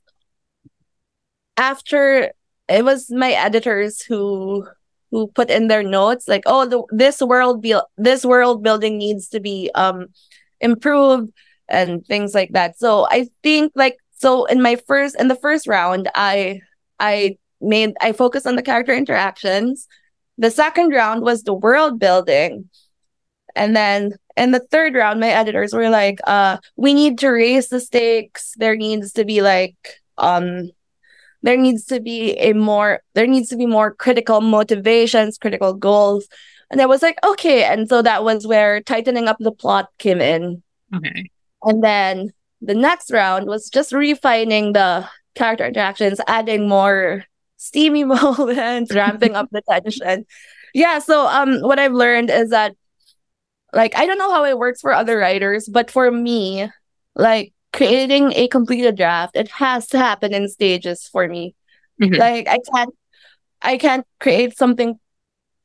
after 1.57 2.33
it 2.69 2.85
was 2.85 3.11
my 3.11 3.33
editors 3.33 4.03
who 4.03 4.67
who 5.13 5.29
put 5.29 5.51
in 5.51 5.69
their 5.69 5.85
notes 5.85 6.27
like, 6.27 6.43
oh, 6.47 6.67
the, 6.67 6.83
this 6.91 7.21
world 7.23 7.63
build 7.63 7.85
this 7.99 8.25
world 8.25 8.65
building 8.65 8.99
needs 8.99 9.29
to 9.29 9.41
be 9.41 9.71
um 9.77 10.09
improved 10.61 11.33
and 11.69 12.05
things 12.07 12.35
like 12.35 12.51
that. 12.53 12.79
So 12.79 13.07
I 13.11 13.29
think 13.45 13.73
like 13.77 13.99
so 14.13 14.47
in 14.47 14.63
my 14.63 14.77
first 14.77 15.21
in 15.21 15.29
the 15.29 15.37
first 15.37 15.69
round, 15.69 16.11
I 16.15 16.61
I 16.99 17.37
made 17.61 17.95
I 18.01 18.13
focused 18.13 18.47
on 18.47 18.57
the 18.57 18.63
character 18.63 18.95
interactions. 18.95 19.87
The 20.39 20.51
second 20.51 20.91
round 20.91 21.23
was 21.23 21.43
the 21.45 21.55
world 21.55 22.01
building. 22.01 22.69
And 23.55 23.77
then 23.77 24.13
in 24.37 24.53
the 24.53 24.67
third 24.71 24.95
round, 24.95 25.21
my 25.21 25.29
editors 25.29 25.75
were 25.75 25.91
like, 25.91 26.21
uh, 26.27 26.57
we 26.77 26.95
need 26.95 27.19
to 27.19 27.29
raise 27.29 27.69
the 27.69 27.81
stakes. 27.81 28.55
There 28.57 28.77
needs 28.77 29.13
to 29.13 29.25
be 29.25 29.43
like 29.43 29.77
um 30.19 30.71
there 31.43 31.57
needs 31.57 31.85
to 31.87 32.01
be 32.01 32.33
a 32.39 32.53
more 32.53 33.03
there 33.15 33.27
needs 33.27 33.49
to 33.51 33.57
be 33.57 33.67
more 33.67 33.95
critical 33.95 34.41
motivations, 34.41 35.39
critical 35.39 35.75
goals. 35.75 36.29
And 36.71 36.81
I 36.81 36.87
was 36.87 37.03
like, 37.03 37.19
okay. 37.25 37.65
And 37.65 37.89
so 37.89 38.01
that 38.03 38.25
was 38.25 38.47
where 38.47 38.81
tightening 38.81 39.29
up 39.29 39.37
the 39.41 39.53
plot 39.53 39.89
came 39.99 40.21
in. 40.21 40.63
Okay. 40.95 41.31
And 41.65 41.85
then 41.85 42.33
the 42.61 42.75
next 42.75 43.11
round 43.11 43.47
was 43.47 43.69
just 43.69 43.93
refining 43.93 44.73
the 44.73 45.07
character 45.35 45.67
interactions, 45.67 46.21
adding 46.27 46.69
more 46.69 47.25
steamy 47.57 48.05
moments, 48.05 48.95
ramping 48.95 49.35
up 49.35 49.49
the 49.51 49.63
tension. 49.69 50.25
Yeah, 50.75 51.01
so 51.01 51.27
um 51.27 51.61
what 51.61 51.79
I've 51.79 51.93
learned 51.93 52.31
is 52.31 52.51
that 52.51 52.75
like 53.73 53.97
I 53.97 54.07
don't 54.07 54.19
know 54.19 54.33
how 54.33 54.45
it 54.45 54.59
works 54.59 54.81
for 54.81 54.93
other 54.93 55.19
writers, 55.19 55.69
but 55.69 55.91
for 55.91 56.11
me, 56.11 56.71
like 57.15 57.53
creating 57.73 58.33
a 58.35 58.49
completed 58.49 58.97
draft, 58.97 59.37
it 59.37 59.49
has 59.49 59.87
to 59.89 59.99
happen 59.99 60.35
in 60.35 60.49
stages 60.49 61.09
for 61.09 61.29
me. 61.29 61.55
Mhm. 62.01 62.19
Like 62.19 62.49
I 62.49 62.59
can't 62.75 62.95
I 63.63 63.79
can't 63.79 64.07
create 64.21 64.57
something 64.57 64.99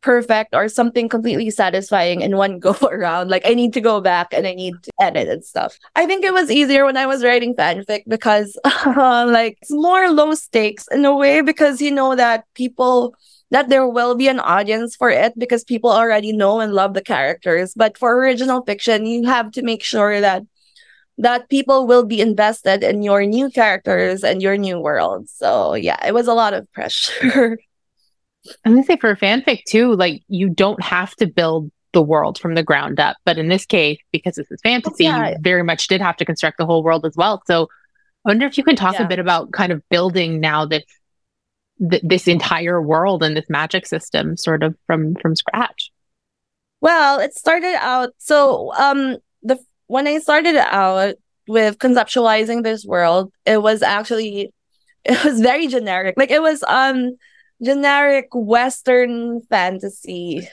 perfect 0.01 0.53
or 0.55 0.69
something 0.69 1.09
completely 1.09 1.49
satisfying 1.49 2.21
in 2.21 2.37
one 2.37 2.59
go 2.67 2.75
around. 2.83 3.29
Like 3.29 3.43
I 3.45 3.53
need 3.53 3.73
to 3.73 3.81
go 3.81 3.99
back 4.01 4.33
and 4.33 4.47
I 4.47 4.53
need 4.53 4.75
to 4.83 4.91
edit 5.01 5.27
and 5.27 5.43
stuff. 5.43 5.77
I 5.95 6.05
think 6.05 6.23
it 6.23 6.33
was 6.33 6.51
easier 6.51 6.85
when 6.85 6.97
I 6.97 7.05
was 7.05 7.23
writing 7.23 7.55
fanfic 7.55 8.03
because 8.07 8.57
like 8.85 9.57
it's 9.61 9.71
more 9.71 10.09
low 10.11 10.33
stakes 10.35 10.87
in 10.91 11.03
a 11.05 11.15
way 11.15 11.41
because 11.41 11.81
you 11.81 11.91
know 11.91 12.15
that 12.15 12.45
people 12.53 13.15
that 13.51 13.69
there 13.69 13.87
will 13.87 14.15
be 14.15 14.27
an 14.27 14.39
audience 14.41 14.95
for 14.95 15.09
it 15.09 15.33
because 15.39 15.63
people 15.63 15.89
already 15.89 16.33
know 16.33 16.59
and 16.59 16.73
love 16.73 16.93
the 16.93 17.01
characters. 17.01 17.73
But 17.75 17.97
for 17.97 18.13
original 18.17 18.61
fiction, 18.63 19.05
you 19.05 19.25
have 19.25 19.51
to 19.53 19.61
make 19.61 19.83
sure 19.83 20.19
that 20.21 20.43
that 21.17 21.49
people 21.49 21.87
will 21.87 22.05
be 22.05 22.21
invested 22.21 22.83
in 22.83 23.01
your 23.01 23.25
new 23.25 23.49
characters 23.49 24.23
and 24.23 24.41
your 24.41 24.57
new 24.57 24.79
world. 24.79 25.27
So 25.29 25.73
yeah, 25.73 25.97
it 26.05 26.13
was 26.13 26.27
a 26.27 26.33
lot 26.33 26.53
of 26.53 26.71
pressure. 26.73 27.57
I'm 28.65 28.73
gonna 28.73 28.83
say 28.85 28.97
for 28.97 29.15
fanfic 29.15 29.63
too, 29.67 29.93
like 29.95 30.21
you 30.27 30.49
don't 30.49 30.81
have 30.83 31.15
to 31.15 31.27
build 31.27 31.71
the 31.93 32.01
world 32.01 32.37
from 32.37 32.53
the 32.55 32.63
ground 32.63 32.99
up. 32.99 33.17
But 33.25 33.37
in 33.37 33.47
this 33.47 33.65
case, 33.65 33.97
because 34.11 34.35
this 34.35 34.49
is 34.51 34.59
fantasy, 34.61 35.05
Yeah. 35.05 35.29
you 35.31 35.35
very 35.41 35.63
much 35.63 35.87
did 35.87 36.01
have 36.01 36.17
to 36.17 36.25
construct 36.25 36.57
the 36.59 36.65
whole 36.65 36.83
world 36.83 37.05
as 37.05 37.15
well. 37.17 37.41
So 37.47 37.63
I 38.25 38.29
wonder 38.29 38.45
if 38.45 38.57
you 38.57 38.63
can 38.63 38.75
talk 38.75 38.95
Yeah. 38.95 39.03
a 39.05 39.07
bit 39.07 39.19
about 39.19 39.51
kind 39.51 39.71
of 39.71 39.81
building 39.89 40.39
now 40.39 40.65
this 40.65 40.83
th- 41.89 42.03
this 42.05 42.27
entire 42.27 42.81
world 42.81 43.23
and 43.23 43.35
this 43.35 43.49
magic 43.49 43.85
system 43.87 44.37
sort 44.37 44.63
of 44.63 44.75
from 44.85 45.15
from 45.15 45.35
scratch. 45.35 45.91
Well, 46.79 47.19
it 47.19 47.33
started 47.33 47.75
out 47.81 48.11
so 48.19 48.71
um 48.77 49.17
when 49.87 50.07
I 50.07 50.19
started 50.19 50.55
out 50.55 51.15
with 51.47 51.79
conceptualizing 51.79 52.63
this 52.63 52.85
world, 52.85 53.31
it 53.45 53.61
was 53.61 53.81
actually 53.81 54.53
it 55.05 55.23
was 55.23 55.41
very 55.41 55.67
generic. 55.67 56.15
Like 56.17 56.31
it 56.31 56.41
was 56.41 56.63
um 56.67 57.17
generic 57.63 58.27
western 58.33 59.41
fantasy. 59.49 60.47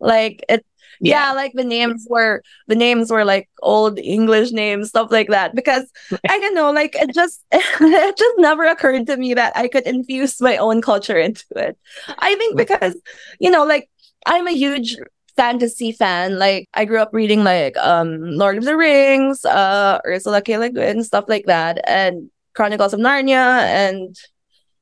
Like 0.00 0.44
it 0.48 0.64
yeah. 1.00 1.32
like 1.32 1.52
the 1.54 1.64
names 1.64 2.06
were 2.08 2.42
the 2.68 2.74
names 2.74 3.10
were 3.10 3.24
like 3.24 3.48
old 3.62 3.98
English 3.98 4.52
names, 4.52 4.88
stuff 4.88 5.10
like 5.10 5.28
that. 5.28 5.54
Because 5.54 5.90
I 6.28 6.38
don't 6.38 6.54
know, 6.54 6.70
like 6.70 6.94
it 6.94 7.12
just 7.14 7.44
it 7.52 8.16
just 8.16 8.34
never 8.38 8.64
occurred 8.64 9.06
to 9.08 9.16
me 9.16 9.34
that 9.34 9.56
I 9.56 9.68
could 9.68 9.86
infuse 9.86 10.40
my 10.40 10.56
own 10.56 10.82
culture 10.82 11.18
into 11.18 11.44
it. 11.56 11.76
I 12.18 12.34
think 12.36 12.56
because 12.56 12.96
you 13.40 13.50
know, 13.50 13.64
like 13.64 13.90
I'm 14.26 14.46
a 14.46 14.52
huge 14.52 14.96
fantasy 15.36 15.92
fan. 15.92 16.38
Like 16.38 16.68
I 16.74 16.84
grew 16.84 16.98
up 16.98 17.10
reading 17.12 17.44
like 17.44 17.76
um 17.78 18.20
Lord 18.32 18.58
of 18.58 18.64
the 18.64 18.76
Rings, 18.76 19.44
uh 19.44 20.00
Ursula 20.06 20.42
K. 20.42 20.58
Le 20.58 20.70
Guin, 20.70 21.04
stuff 21.04 21.26
like 21.28 21.46
that. 21.46 21.80
And 21.88 22.30
Chronicles 22.54 22.94
of 22.94 23.00
Narnia 23.00 23.62
and 23.62 24.16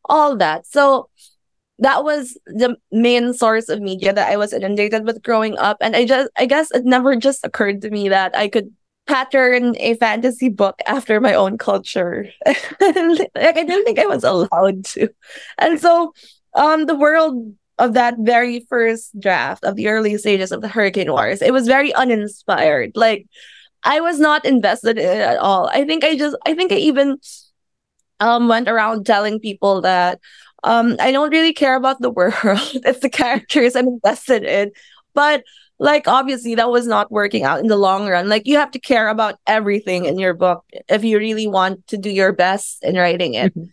all 0.04 0.36
that. 0.36 0.66
So 0.66 1.08
that 1.78 2.04
was 2.04 2.38
the 2.46 2.76
main 2.92 3.34
source 3.34 3.68
of 3.68 3.80
media 3.80 4.12
that 4.12 4.30
I 4.30 4.36
was 4.36 4.52
inundated 4.52 5.04
with 5.04 5.22
growing 5.22 5.58
up. 5.58 5.76
And 5.80 5.96
I 5.96 6.04
just, 6.06 6.30
I 6.36 6.46
guess 6.46 6.70
it 6.70 6.84
never 6.84 7.16
just 7.16 7.44
occurred 7.44 7.82
to 7.82 7.90
me 7.90 8.08
that 8.10 8.36
I 8.36 8.48
could 8.48 8.72
pattern 9.06 9.74
a 9.78 9.94
fantasy 9.96 10.48
book 10.48 10.80
after 10.86 11.20
my 11.20 11.34
own 11.34 11.58
culture. 11.58 12.28
like 12.46 12.56
I 12.80 13.64
didn't 13.64 13.84
think 13.84 13.98
I 13.98 14.06
was 14.06 14.24
allowed 14.24 14.84
to. 14.86 15.08
And 15.58 15.80
so 15.80 16.14
um 16.54 16.86
the 16.86 16.94
world 16.94 17.54
of 17.78 17.94
that 17.94 18.14
very 18.18 18.60
first 18.68 19.18
draft 19.18 19.64
of 19.64 19.76
the 19.76 19.88
early 19.88 20.16
stages 20.16 20.52
of 20.52 20.60
the 20.60 20.68
Hurricane 20.68 21.10
Wars, 21.10 21.42
it 21.42 21.52
was 21.52 21.66
very 21.66 21.92
uninspired. 21.94 22.92
Like 22.94 23.26
I 23.82 24.00
was 24.00 24.18
not 24.18 24.44
invested 24.44 24.98
in 24.98 25.04
it 25.04 25.20
at 25.20 25.38
all. 25.38 25.68
I 25.68 25.84
think 25.84 26.04
I 26.04 26.16
just 26.16 26.36
I 26.46 26.54
think 26.54 26.72
I 26.72 26.76
even 26.76 27.18
um 28.20 28.48
went 28.48 28.68
around 28.68 29.06
telling 29.06 29.40
people 29.40 29.80
that 29.82 30.20
um 30.62 30.96
I 31.00 31.12
don't 31.12 31.30
really 31.30 31.52
care 31.52 31.76
about 31.76 32.00
the 32.00 32.10
world. 32.18 32.36
it's 32.42 33.00
the 33.00 33.10
characters 33.10 33.76
I'm 33.76 33.88
invested 33.88 34.44
in. 34.44 34.70
But 35.14 35.44
like 35.78 36.06
obviously 36.06 36.54
that 36.54 36.70
was 36.70 36.86
not 36.86 37.10
working 37.10 37.42
out 37.42 37.60
in 37.60 37.66
the 37.66 37.76
long 37.76 38.08
run 38.08 38.28
like 38.28 38.46
you 38.46 38.56
have 38.56 38.70
to 38.70 38.78
care 38.78 39.08
about 39.08 39.38
everything 39.46 40.04
in 40.04 40.18
your 40.18 40.32
book 40.32 40.64
if 40.88 41.02
you 41.02 41.18
really 41.18 41.48
want 41.48 41.84
to 41.88 41.98
do 41.98 42.10
your 42.10 42.32
best 42.32 42.82
in 42.84 42.94
writing 42.94 43.34
it 43.34 43.52
mm-hmm. 43.52 43.68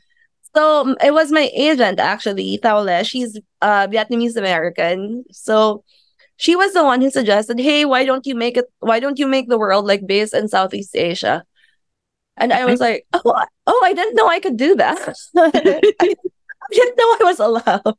So 0.56 0.96
it 1.04 1.14
was 1.14 1.32
my 1.32 1.50
agent 1.54 2.00
actually. 2.00 2.60
Thao 2.64 2.84
Le. 2.86 3.04
she's 3.04 3.40
uh 3.62 3.88
vietnamese 3.88 4.36
american. 4.36 5.24
So 5.32 5.84
she 6.38 6.56
was 6.56 6.74
the 6.74 6.84
one 6.84 7.02
who 7.02 7.10
suggested 7.10 7.60
hey 7.60 7.86
why 7.86 8.06
don't 8.06 8.26
you 8.26 8.36
make 8.36 8.58
it 8.58 8.66
why 8.80 9.00
don't 9.00 9.20
you 9.20 9.28
make 9.28 9.48
the 9.50 9.58
world 9.58 9.86
like 9.86 10.06
based 10.06 10.34
in 10.34 10.48
southeast 10.48 10.96
asia? 10.96 11.44
And 12.38 12.54
i 12.54 12.66
was 12.66 12.80
like 12.80 13.06
oh, 13.14 13.46
oh 13.68 13.82
i 13.86 13.94
didn't 13.94 14.16
know 14.16 14.28
i 14.28 14.40
could 14.40 14.58
do 14.58 14.76
that. 14.76 15.16
I 15.38 15.50
didn't 16.72 16.98
know 16.98 17.18
i 17.20 17.24
was 17.24 17.40
allowed. 17.40 17.98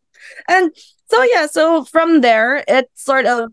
And 0.48 0.72
so 1.10 1.22
yeah 1.22 1.46
so 1.46 1.84
from 1.84 2.20
there 2.20 2.64
it 2.68 2.90
sort 2.94 3.26
of 3.26 3.52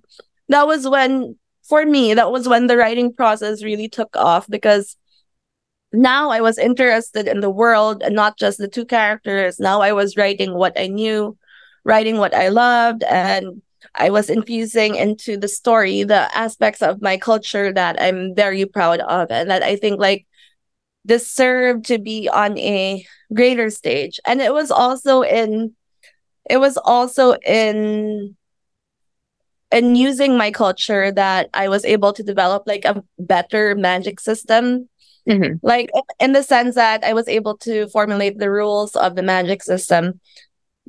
that 0.49 0.67
was 0.67 0.87
when 0.87 1.37
for 1.63 1.85
me 1.85 2.13
that 2.15 2.31
was 2.31 2.47
when 2.47 2.67
the 2.67 2.77
writing 2.77 3.13
process 3.13 3.63
really 3.63 3.87
took 3.87 4.15
off 4.17 4.47
because 4.49 4.97
now 5.91 6.29
I 6.29 6.41
was 6.41 6.57
interested 6.57 7.27
in 7.27 7.39
the 7.39 7.49
world 7.49 8.01
and 8.03 8.15
not 8.15 8.37
just 8.37 8.57
the 8.57 8.67
two 8.67 8.85
characters. 8.85 9.59
Now 9.59 9.81
I 9.81 9.93
was 9.93 10.17
writing 10.17 10.53
what 10.53 10.77
I 10.77 10.87
knew, 10.87 11.37
writing 11.83 12.17
what 12.17 12.33
I 12.33 12.49
loved, 12.49 13.03
and 13.03 13.61
I 13.95 14.09
was 14.09 14.29
infusing 14.29 14.95
into 14.95 15.37
the 15.37 15.47
story 15.47 16.03
the 16.03 16.35
aspects 16.37 16.81
of 16.81 17.01
my 17.01 17.17
culture 17.17 17.73
that 17.73 18.01
I'm 18.01 18.35
very 18.35 18.65
proud 18.65 18.99
of 18.99 19.31
and 19.31 19.49
that 19.49 19.63
I 19.63 19.75
think 19.75 19.99
like 19.99 20.27
deserve 21.05 21.83
to 21.83 21.97
be 21.97 22.29
on 22.29 22.57
a 22.57 23.05
greater 23.33 23.69
stage. 23.69 24.19
And 24.25 24.41
it 24.41 24.53
was 24.53 24.71
also 24.71 25.21
in 25.21 25.75
it 26.49 26.57
was 26.57 26.77
also 26.77 27.33
in 27.45 28.35
and 29.71 29.97
using 29.97 30.37
my 30.37 30.51
culture 30.51 31.11
that 31.11 31.49
I 31.53 31.69
was 31.69 31.85
able 31.85 32.11
to 32.13 32.23
develop 32.23 32.63
like 32.65 32.85
a 32.85 33.03
better 33.19 33.75
magic 33.75 34.19
system. 34.19 34.89
Mm-hmm. 35.29 35.57
Like 35.61 35.91
in 36.19 36.33
the 36.33 36.43
sense 36.43 36.75
that 36.75 37.03
I 37.03 37.13
was 37.13 37.27
able 37.27 37.57
to 37.59 37.87
formulate 37.89 38.39
the 38.39 38.49
rules 38.49 38.95
of 38.95 39.15
the 39.15 39.21
magic 39.21 39.63
system 39.63 40.19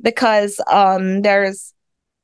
because 0.01 0.59
um 0.71 1.21
there's 1.21 1.73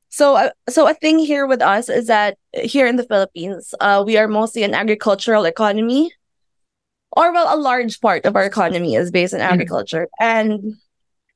so 0.08 0.34
uh, 0.34 0.50
so 0.68 0.88
a 0.88 0.94
thing 0.94 1.18
here 1.18 1.46
with 1.46 1.62
us 1.62 1.88
is 1.88 2.08
that 2.08 2.36
here 2.52 2.86
in 2.86 2.96
the 2.96 3.04
Philippines 3.04 3.72
uh 3.80 4.02
we 4.04 4.16
are 4.16 4.26
mostly 4.26 4.64
an 4.64 4.74
agricultural 4.74 5.44
economy 5.44 6.10
or 7.12 7.32
well 7.32 7.54
a 7.54 7.60
large 7.60 8.00
part 8.00 8.26
of 8.26 8.34
our 8.34 8.44
economy 8.44 8.96
is 8.96 9.12
based 9.12 9.32
on 9.32 9.40
mm-hmm. 9.40 9.52
agriculture 9.52 10.08
and 10.18 10.74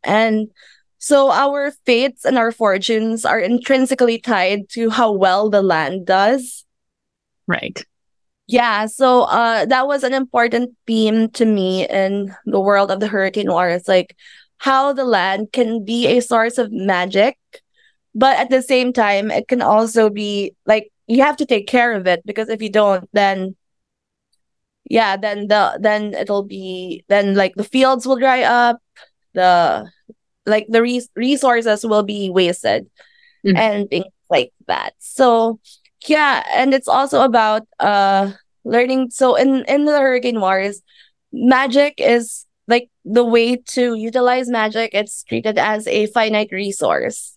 and 0.02 0.48
so 0.98 1.32
our 1.32 1.72
fates 1.84 2.24
and 2.24 2.38
our 2.38 2.52
fortunes 2.52 3.24
are 3.24 3.40
intrinsically 3.40 4.18
tied 4.18 4.68
to 4.70 4.88
how 4.88 5.10
well 5.10 5.50
the 5.50 5.60
land 5.60 6.06
does. 6.06 6.64
Right. 7.48 7.84
Yeah, 8.48 8.86
so 8.86 9.22
uh 9.22 9.64
that 9.66 9.86
was 9.86 10.04
an 10.04 10.12
important 10.12 10.76
theme 10.86 11.30
to 11.30 11.44
me 11.44 11.88
in 11.88 12.34
the 12.44 12.60
world 12.60 12.90
of 12.90 13.00
the 13.00 13.06
hurricane 13.08 13.50
wars 13.50 13.88
like 13.88 14.16
how 14.58 14.92
the 14.92 15.04
land 15.04 15.52
can 15.52 15.84
be 15.84 16.06
a 16.06 16.20
source 16.20 16.58
of 16.58 16.70
magic 16.70 17.36
but 18.14 18.36
at 18.38 18.50
the 18.50 18.62
same 18.62 18.92
time 18.92 19.30
it 19.30 19.48
can 19.48 19.62
also 19.62 20.10
be 20.10 20.54
like 20.66 20.92
you 21.06 21.22
have 21.22 21.36
to 21.36 21.46
take 21.46 21.66
care 21.66 21.94
of 21.94 22.06
it 22.06 22.24
because 22.26 22.48
if 22.48 22.62
you 22.62 22.70
don't 22.70 23.08
then 23.12 23.56
yeah 24.88 25.16
then 25.16 25.48
the 25.48 25.78
then 25.80 26.14
it'll 26.14 26.44
be 26.44 27.04
then 27.08 27.34
like 27.34 27.54
the 27.54 27.64
fields 27.64 28.06
will 28.06 28.18
dry 28.18 28.42
up 28.42 28.78
the 29.34 29.88
like 30.46 30.66
the 30.68 30.82
res- 30.82 31.08
resources 31.16 31.84
will 31.84 32.02
be 32.02 32.30
wasted 32.30 32.88
mm-hmm. 33.46 33.56
and 33.56 33.88
things 33.88 34.06
like 34.30 34.52
that 34.66 34.94
so 34.98 35.58
yeah 36.06 36.44
and 36.54 36.74
it's 36.74 36.88
also 36.88 37.22
about 37.22 37.62
uh 37.80 38.30
learning 38.64 39.10
so 39.10 39.34
in 39.34 39.64
in 39.66 39.84
the 39.84 39.98
hurricane 39.98 40.40
wars 40.40 40.82
magic 41.32 41.94
is 41.98 42.46
like 42.68 42.88
the 43.04 43.24
way 43.24 43.56
to 43.56 43.94
utilize 43.94 44.48
magic 44.48 44.90
it's 44.94 45.22
treated 45.24 45.58
as 45.58 45.86
a 45.86 46.06
finite 46.06 46.50
resource. 46.52 47.36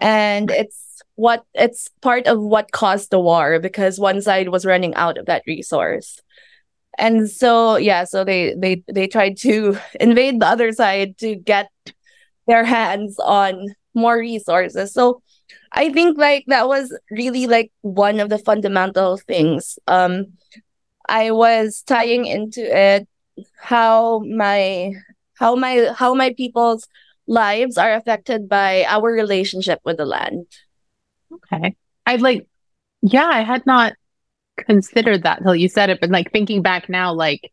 And 0.00 0.50
it's 0.50 1.00
what 1.14 1.44
it's 1.54 1.88
part 2.02 2.26
of 2.26 2.40
what 2.40 2.72
caused 2.72 3.10
the 3.10 3.20
war 3.20 3.60
because 3.60 4.00
one 4.00 4.20
side 4.20 4.48
was 4.48 4.66
running 4.66 4.94
out 4.96 5.18
of 5.18 5.26
that 5.26 5.44
resource. 5.46 6.20
And 6.98 7.30
so 7.30 7.76
yeah 7.76 8.04
so 8.04 8.24
they 8.24 8.54
they 8.54 8.82
they 8.92 9.06
tried 9.06 9.36
to 9.38 9.78
invade 10.00 10.40
the 10.40 10.46
other 10.46 10.72
side 10.72 11.18
to 11.18 11.36
get 11.36 11.70
their 12.46 12.64
hands 12.64 13.18
on 13.20 13.74
more 13.94 14.18
resources. 14.18 14.92
So 14.92 15.22
I 15.72 15.92
think 15.92 16.18
like 16.18 16.44
that 16.48 16.68
was 16.68 16.96
really 17.10 17.46
like 17.46 17.72
one 17.82 18.20
of 18.20 18.28
the 18.28 18.38
fundamental 18.38 19.16
things. 19.16 19.78
Um 19.86 20.34
I 21.08 21.30
was 21.32 21.82
tying 21.82 22.26
into 22.26 22.62
it 22.62 23.08
how 23.56 24.20
my 24.20 24.92
how 25.34 25.56
my 25.56 25.92
how 25.96 26.14
my 26.14 26.32
people's 26.34 26.86
lives 27.26 27.76
are 27.78 27.94
affected 27.94 28.48
by 28.48 28.84
our 28.84 29.10
relationship 29.10 29.80
with 29.84 29.96
the 29.96 30.06
land. 30.06 30.46
Okay. 31.32 31.76
I'd 32.06 32.22
like 32.22 32.46
yeah, 33.02 33.26
I 33.26 33.42
had 33.42 33.66
not 33.66 33.94
considered 34.56 35.24
that 35.24 35.42
till 35.42 35.54
you 35.54 35.68
said 35.68 35.90
it, 35.90 36.00
but 36.00 36.10
like 36.10 36.32
thinking 36.32 36.62
back 36.62 36.88
now, 36.88 37.12
like 37.12 37.52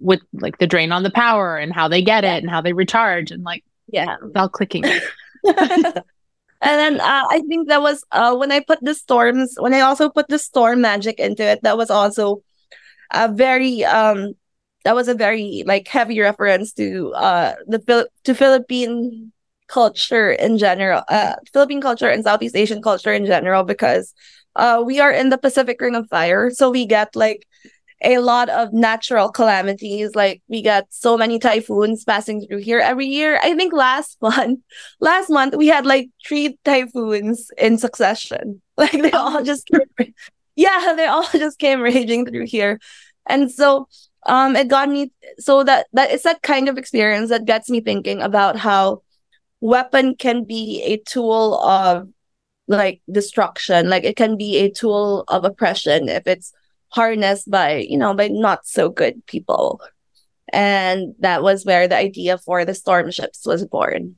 with 0.00 0.20
like 0.32 0.58
the 0.58 0.66
drain 0.66 0.92
on 0.92 1.02
the 1.02 1.10
power 1.10 1.56
and 1.56 1.72
how 1.72 1.88
they 1.88 2.02
get 2.02 2.24
it 2.24 2.42
and 2.42 2.50
how 2.50 2.60
they 2.60 2.72
recharge 2.72 3.30
and 3.30 3.42
like 3.42 3.64
yeah 3.88 4.16
without 4.22 4.52
clicking 4.52 4.84
and 6.64 6.78
then 6.80 7.00
uh, 7.00 7.24
i 7.30 7.40
think 7.48 7.68
that 7.68 7.82
was 7.82 8.04
uh, 8.12 8.34
when 8.36 8.52
i 8.52 8.60
put 8.60 8.78
the 8.82 8.94
storms 8.94 9.54
when 9.58 9.74
i 9.74 9.80
also 9.80 10.08
put 10.10 10.28
the 10.28 10.38
storm 10.38 10.80
magic 10.80 11.18
into 11.20 11.44
it 11.44 11.62
that 11.62 11.78
was 11.78 11.90
also 11.90 12.42
a 13.12 13.28
very 13.32 13.84
um 13.84 14.34
that 14.84 14.94
was 14.94 15.08
a 15.08 15.14
very 15.14 15.62
like 15.66 15.88
heavy 15.88 16.20
reference 16.20 16.72
to 16.72 17.12
uh 17.14 17.54
the 17.66 18.08
to 18.24 18.34
philippine 18.34 19.32
culture 19.68 20.32
in 20.32 20.58
general 20.58 21.02
uh 21.08 21.34
philippine 21.52 21.80
culture 21.80 22.08
and 22.08 22.24
southeast 22.24 22.56
asian 22.56 22.82
culture 22.82 23.12
in 23.12 23.26
general 23.26 23.64
because 23.64 24.14
uh 24.56 24.82
we 24.84 25.00
are 25.00 25.10
in 25.12 25.30
the 25.30 25.38
pacific 25.38 25.80
ring 25.80 25.94
of 25.96 26.08
fire. 26.08 26.50
So 26.50 26.70
we 26.70 26.86
get 26.86 27.16
like 27.16 27.46
a 28.02 28.18
lot 28.18 28.48
of 28.48 28.72
natural 28.72 29.30
calamities. 29.30 30.14
Like 30.14 30.42
we 30.48 30.62
got 30.62 30.86
so 30.90 31.16
many 31.16 31.38
typhoons 31.38 32.04
passing 32.04 32.46
through 32.46 32.58
here 32.58 32.78
every 32.78 33.06
year. 33.06 33.38
I 33.42 33.54
think 33.54 33.72
last 33.72 34.18
month, 34.22 34.60
last 35.00 35.30
month 35.30 35.56
we 35.56 35.68
had 35.68 35.86
like 35.86 36.10
three 36.26 36.58
typhoons 36.64 37.50
in 37.58 37.78
succession. 37.78 38.60
Like 38.76 38.90
they 38.90 39.12
all 39.12 39.40
just, 39.44 39.68
came, 39.68 40.12
yeah, 40.56 40.94
they 40.96 41.06
all 41.06 41.28
just 41.32 41.60
came 41.60 41.80
raging 41.80 42.26
through 42.26 42.46
here, 42.46 42.80
and 43.24 43.48
so 43.48 43.86
um, 44.26 44.56
it 44.56 44.66
got 44.66 44.88
me. 44.88 45.12
So 45.38 45.62
that 45.62 45.86
that 45.92 46.10
is 46.10 46.24
that 46.24 46.42
kind 46.42 46.68
of 46.68 46.76
experience 46.76 47.30
that 47.30 47.44
gets 47.44 47.70
me 47.70 47.80
thinking 47.80 48.20
about 48.20 48.56
how 48.56 49.02
weapon 49.60 50.16
can 50.16 50.42
be 50.42 50.82
a 50.82 50.96
tool 50.96 51.60
of 51.60 52.08
like 52.66 53.00
destruction. 53.10 53.88
Like 53.88 54.02
it 54.02 54.16
can 54.16 54.36
be 54.36 54.56
a 54.58 54.70
tool 54.70 55.24
of 55.28 55.44
oppression 55.44 56.08
if 56.08 56.26
it's 56.26 56.52
harnessed 56.94 57.50
by 57.50 57.78
you 57.78 57.98
know 57.98 58.14
by 58.14 58.28
not 58.28 58.66
so 58.66 58.88
good 58.88 59.24
people. 59.26 59.80
And 60.52 61.14
that 61.20 61.42
was 61.42 61.64
where 61.64 61.88
the 61.88 61.96
idea 61.96 62.38
for 62.38 62.64
the 62.64 62.74
storm 62.74 63.10
ships 63.10 63.44
was 63.44 63.66
born. 63.66 64.16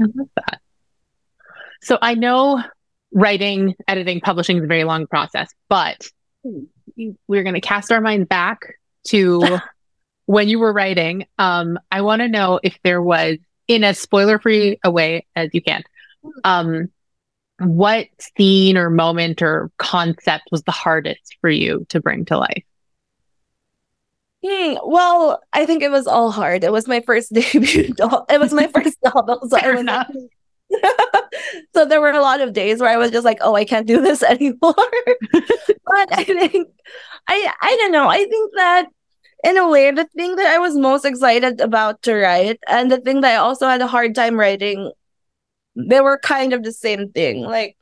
I 0.00 0.04
love 0.04 0.28
that. 0.36 0.60
So 1.82 1.98
i 2.00 2.14
know 2.14 2.62
writing 3.12 3.74
editing 3.86 4.20
publishing 4.20 4.56
is 4.56 4.64
a 4.64 4.66
very 4.66 4.84
long 4.84 5.06
process 5.06 5.50
but 5.68 6.08
we're 7.28 7.42
going 7.42 7.54
to 7.54 7.60
cast 7.60 7.92
our 7.92 8.00
mind 8.00 8.28
back 8.28 8.60
to 9.08 9.58
when 10.26 10.48
you 10.48 10.58
were 10.58 10.72
writing. 10.72 11.26
Um 11.38 11.78
i 11.90 12.00
want 12.00 12.22
to 12.22 12.28
know 12.28 12.58
if 12.62 12.78
there 12.82 13.02
was 13.02 13.36
in 13.68 13.84
as 13.84 13.98
spoiler 13.98 14.38
free 14.38 14.78
a 14.82 14.90
way 14.90 15.26
as 15.36 15.50
you 15.52 15.60
can 15.60 15.82
um 16.44 16.88
what 17.64 18.06
scene 18.36 18.76
or 18.76 18.90
moment 18.90 19.42
or 19.42 19.70
concept 19.78 20.44
was 20.50 20.62
the 20.64 20.72
hardest 20.72 21.36
for 21.40 21.50
you 21.50 21.86
to 21.90 22.00
bring 22.00 22.24
to 22.26 22.38
life? 22.38 22.64
Hmm, 24.44 24.74
well, 24.84 25.40
I 25.52 25.66
think 25.66 25.82
it 25.82 25.90
was 25.90 26.06
all 26.06 26.30
hard. 26.32 26.64
It 26.64 26.72
was 26.72 26.88
my 26.88 27.00
first 27.00 27.32
debut. 27.34 27.94
It 28.28 28.40
was 28.40 28.52
my 28.52 28.66
first 28.68 28.98
novel, 29.04 29.40
so 29.48 29.56
I 29.56 29.60
Fair 29.60 29.76
enough. 29.76 30.10
so 31.74 31.84
there 31.84 32.00
were 32.00 32.10
a 32.10 32.20
lot 32.20 32.40
of 32.40 32.52
days 32.52 32.80
where 32.80 32.90
I 32.90 32.96
was 32.96 33.10
just 33.10 33.24
like, 33.24 33.38
"Oh, 33.42 33.54
I 33.54 33.64
can't 33.64 33.86
do 33.86 34.00
this 34.00 34.22
anymore." 34.22 34.74
but 35.32 36.08
I 36.12 36.24
think 36.24 36.68
I 37.28 37.52
I 37.60 37.76
don't 37.80 37.92
know. 37.92 38.08
I 38.08 38.18
think 38.24 38.52
that 38.56 38.86
in 39.44 39.56
a 39.58 39.68
way, 39.68 39.90
the 39.90 40.06
thing 40.16 40.36
that 40.36 40.46
I 40.46 40.58
was 40.58 40.76
most 40.76 41.04
excited 41.04 41.60
about 41.60 42.02
to 42.02 42.14
write, 42.14 42.60
and 42.68 42.90
the 42.90 42.98
thing 43.00 43.20
that 43.22 43.32
I 43.34 43.36
also 43.36 43.66
had 43.68 43.80
a 43.82 43.86
hard 43.86 44.14
time 44.14 44.38
writing, 44.38 44.92
they 45.76 46.00
were 46.00 46.18
kind 46.18 46.52
of 46.52 46.62
the 46.62 46.72
same 46.72 47.10
thing. 47.10 47.40
Like, 47.40 47.76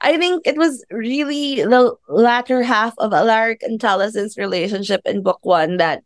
I 0.00 0.18
think 0.18 0.46
it 0.46 0.56
was 0.56 0.84
really 0.90 1.56
the 1.62 1.94
latter 2.08 2.62
half 2.62 2.94
of 2.98 3.12
Alaric 3.12 3.62
and 3.62 3.80
Talasyn's 3.80 4.36
relationship 4.36 5.02
in 5.04 5.22
book 5.22 5.40
one 5.42 5.76
that 5.78 6.02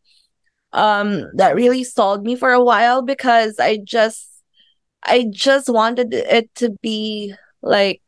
um 0.72 1.24
that 1.36 1.54
really 1.54 1.84
stalled 1.84 2.24
me 2.24 2.36
for 2.36 2.52
a 2.52 2.62
while 2.62 3.02
because 3.02 3.58
I 3.58 3.78
just 3.82 4.28
I 5.02 5.26
just 5.30 5.68
wanted 5.68 6.12
it 6.12 6.54
to 6.56 6.70
be 6.82 7.34
like 7.62 8.02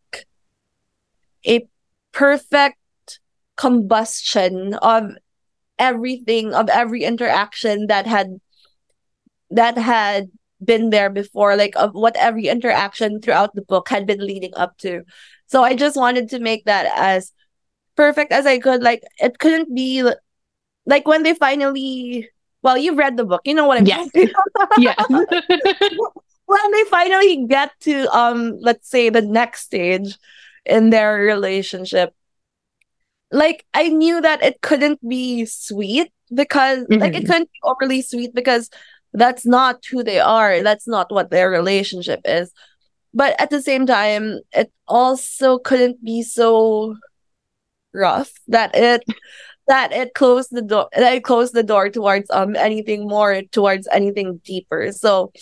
a 1.47 1.67
perfect 2.13 2.77
combustion 3.57 4.75
of 4.75 5.13
everything 5.79 6.55
of 6.55 6.69
every 6.69 7.05
interaction 7.05 7.87
that 7.87 8.07
had 8.07 8.41
that 9.51 9.79
had 9.79 10.31
been 10.65 10.91
there 10.91 11.11
before 11.11 11.57
like 11.57 11.75
of 11.77 11.93
what 11.95 12.17
every 12.17 12.49
interaction 12.49 13.21
throughout 13.21 13.55
the 13.55 13.63
book 13.63 13.89
had 13.89 14.07
been 14.07 14.21
leading 14.21 14.53
up 14.57 14.77
to 14.79 15.03
so 15.47 15.63
i 15.63 15.75
just 15.75 15.97
wanted 15.97 16.29
to 16.29 16.39
make 16.39 16.65
that 16.65 16.91
as 16.97 17.33
perfect 17.97 18.33
as 18.33 18.47
i 18.47 18.59
could 18.59 18.83
like 18.83 19.03
it 19.19 19.39
couldn't 19.39 19.75
be 19.75 20.03
like 20.87 21.07
when 21.07 21.23
they 21.23 21.35
finally 21.35 22.29
well 22.63 22.77
you've 22.79 22.99
read 22.99 23.17
the 23.17 23.25
book 23.25 23.41
you 23.45 23.55
know 23.55 23.67
what 23.67 23.87
Yes. 23.87 24.11
saying 24.15 24.31
yes. 24.77 24.97
when 26.47 26.71
they 26.73 26.85
finally 26.85 27.47
get 27.47 27.71
to 27.81 28.07
um 28.17 28.57
let's 28.61 28.89
say 28.89 29.11
the 29.11 29.23
next 29.23 29.63
stage 29.63 30.17
in 30.65 30.91
their 30.91 31.15
relationship 31.17 32.15
like 33.31 33.65
i 33.75 33.89
knew 33.89 34.21
that 34.21 34.43
it 34.43 34.61
couldn't 34.63 35.07
be 35.07 35.45
sweet 35.45 36.11
because 36.35 36.87
like 36.99 37.15
it 37.15 37.25
Mhm. 37.25 37.27
couldn't 37.27 37.51
be 37.53 37.61
overly 37.63 38.03
sweet 38.03 38.35
because 38.35 38.71
that's 39.13 39.47
not 39.47 39.85
who 39.91 40.03
they 40.03 40.21
are 40.21 40.63
that's 40.63 40.87
not 40.87 41.11
what 41.11 41.31
their 41.31 41.51
relationship 41.51 42.21
is 42.25 42.53
but 43.15 43.35
at 43.41 43.51
the 43.51 43.63
same 43.63 43.87
time 43.87 44.39
it 44.53 44.71
also 44.87 45.59
couldn't 45.59 46.03
be 46.05 46.23
so 46.23 46.95
rough 47.95 48.33
that 48.49 48.75
it 48.75 49.03
that 49.67 49.93
it 49.93 50.15
closed 50.15 50.51
the 50.53 50.63
door 50.63 50.89
that 50.95 51.15
it 51.15 51.25
closed 51.25 51.55
the 51.55 51.63
door 51.63 51.89
towards 51.89 52.31
um 52.31 52.55
anything 52.57 53.09
more 53.09 53.43
towards 53.51 53.89
anything 53.93 54.41
deeper 54.45 54.93
so 54.93 55.33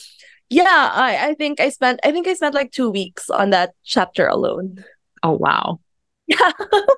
yeah 0.48 0.90
i 0.94 1.28
i 1.28 1.34
think 1.34 1.60
i 1.60 1.68
spent 1.68 1.98
i 2.04 2.12
think 2.12 2.26
i 2.26 2.34
spent 2.34 2.54
like 2.54 2.70
two 2.70 2.90
weeks 2.90 3.28
on 3.30 3.50
that 3.50 3.74
chapter 3.84 4.26
alone 4.26 4.84
oh 5.22 5.32
wow. 5.32 5.80
yeah 6.26 6.52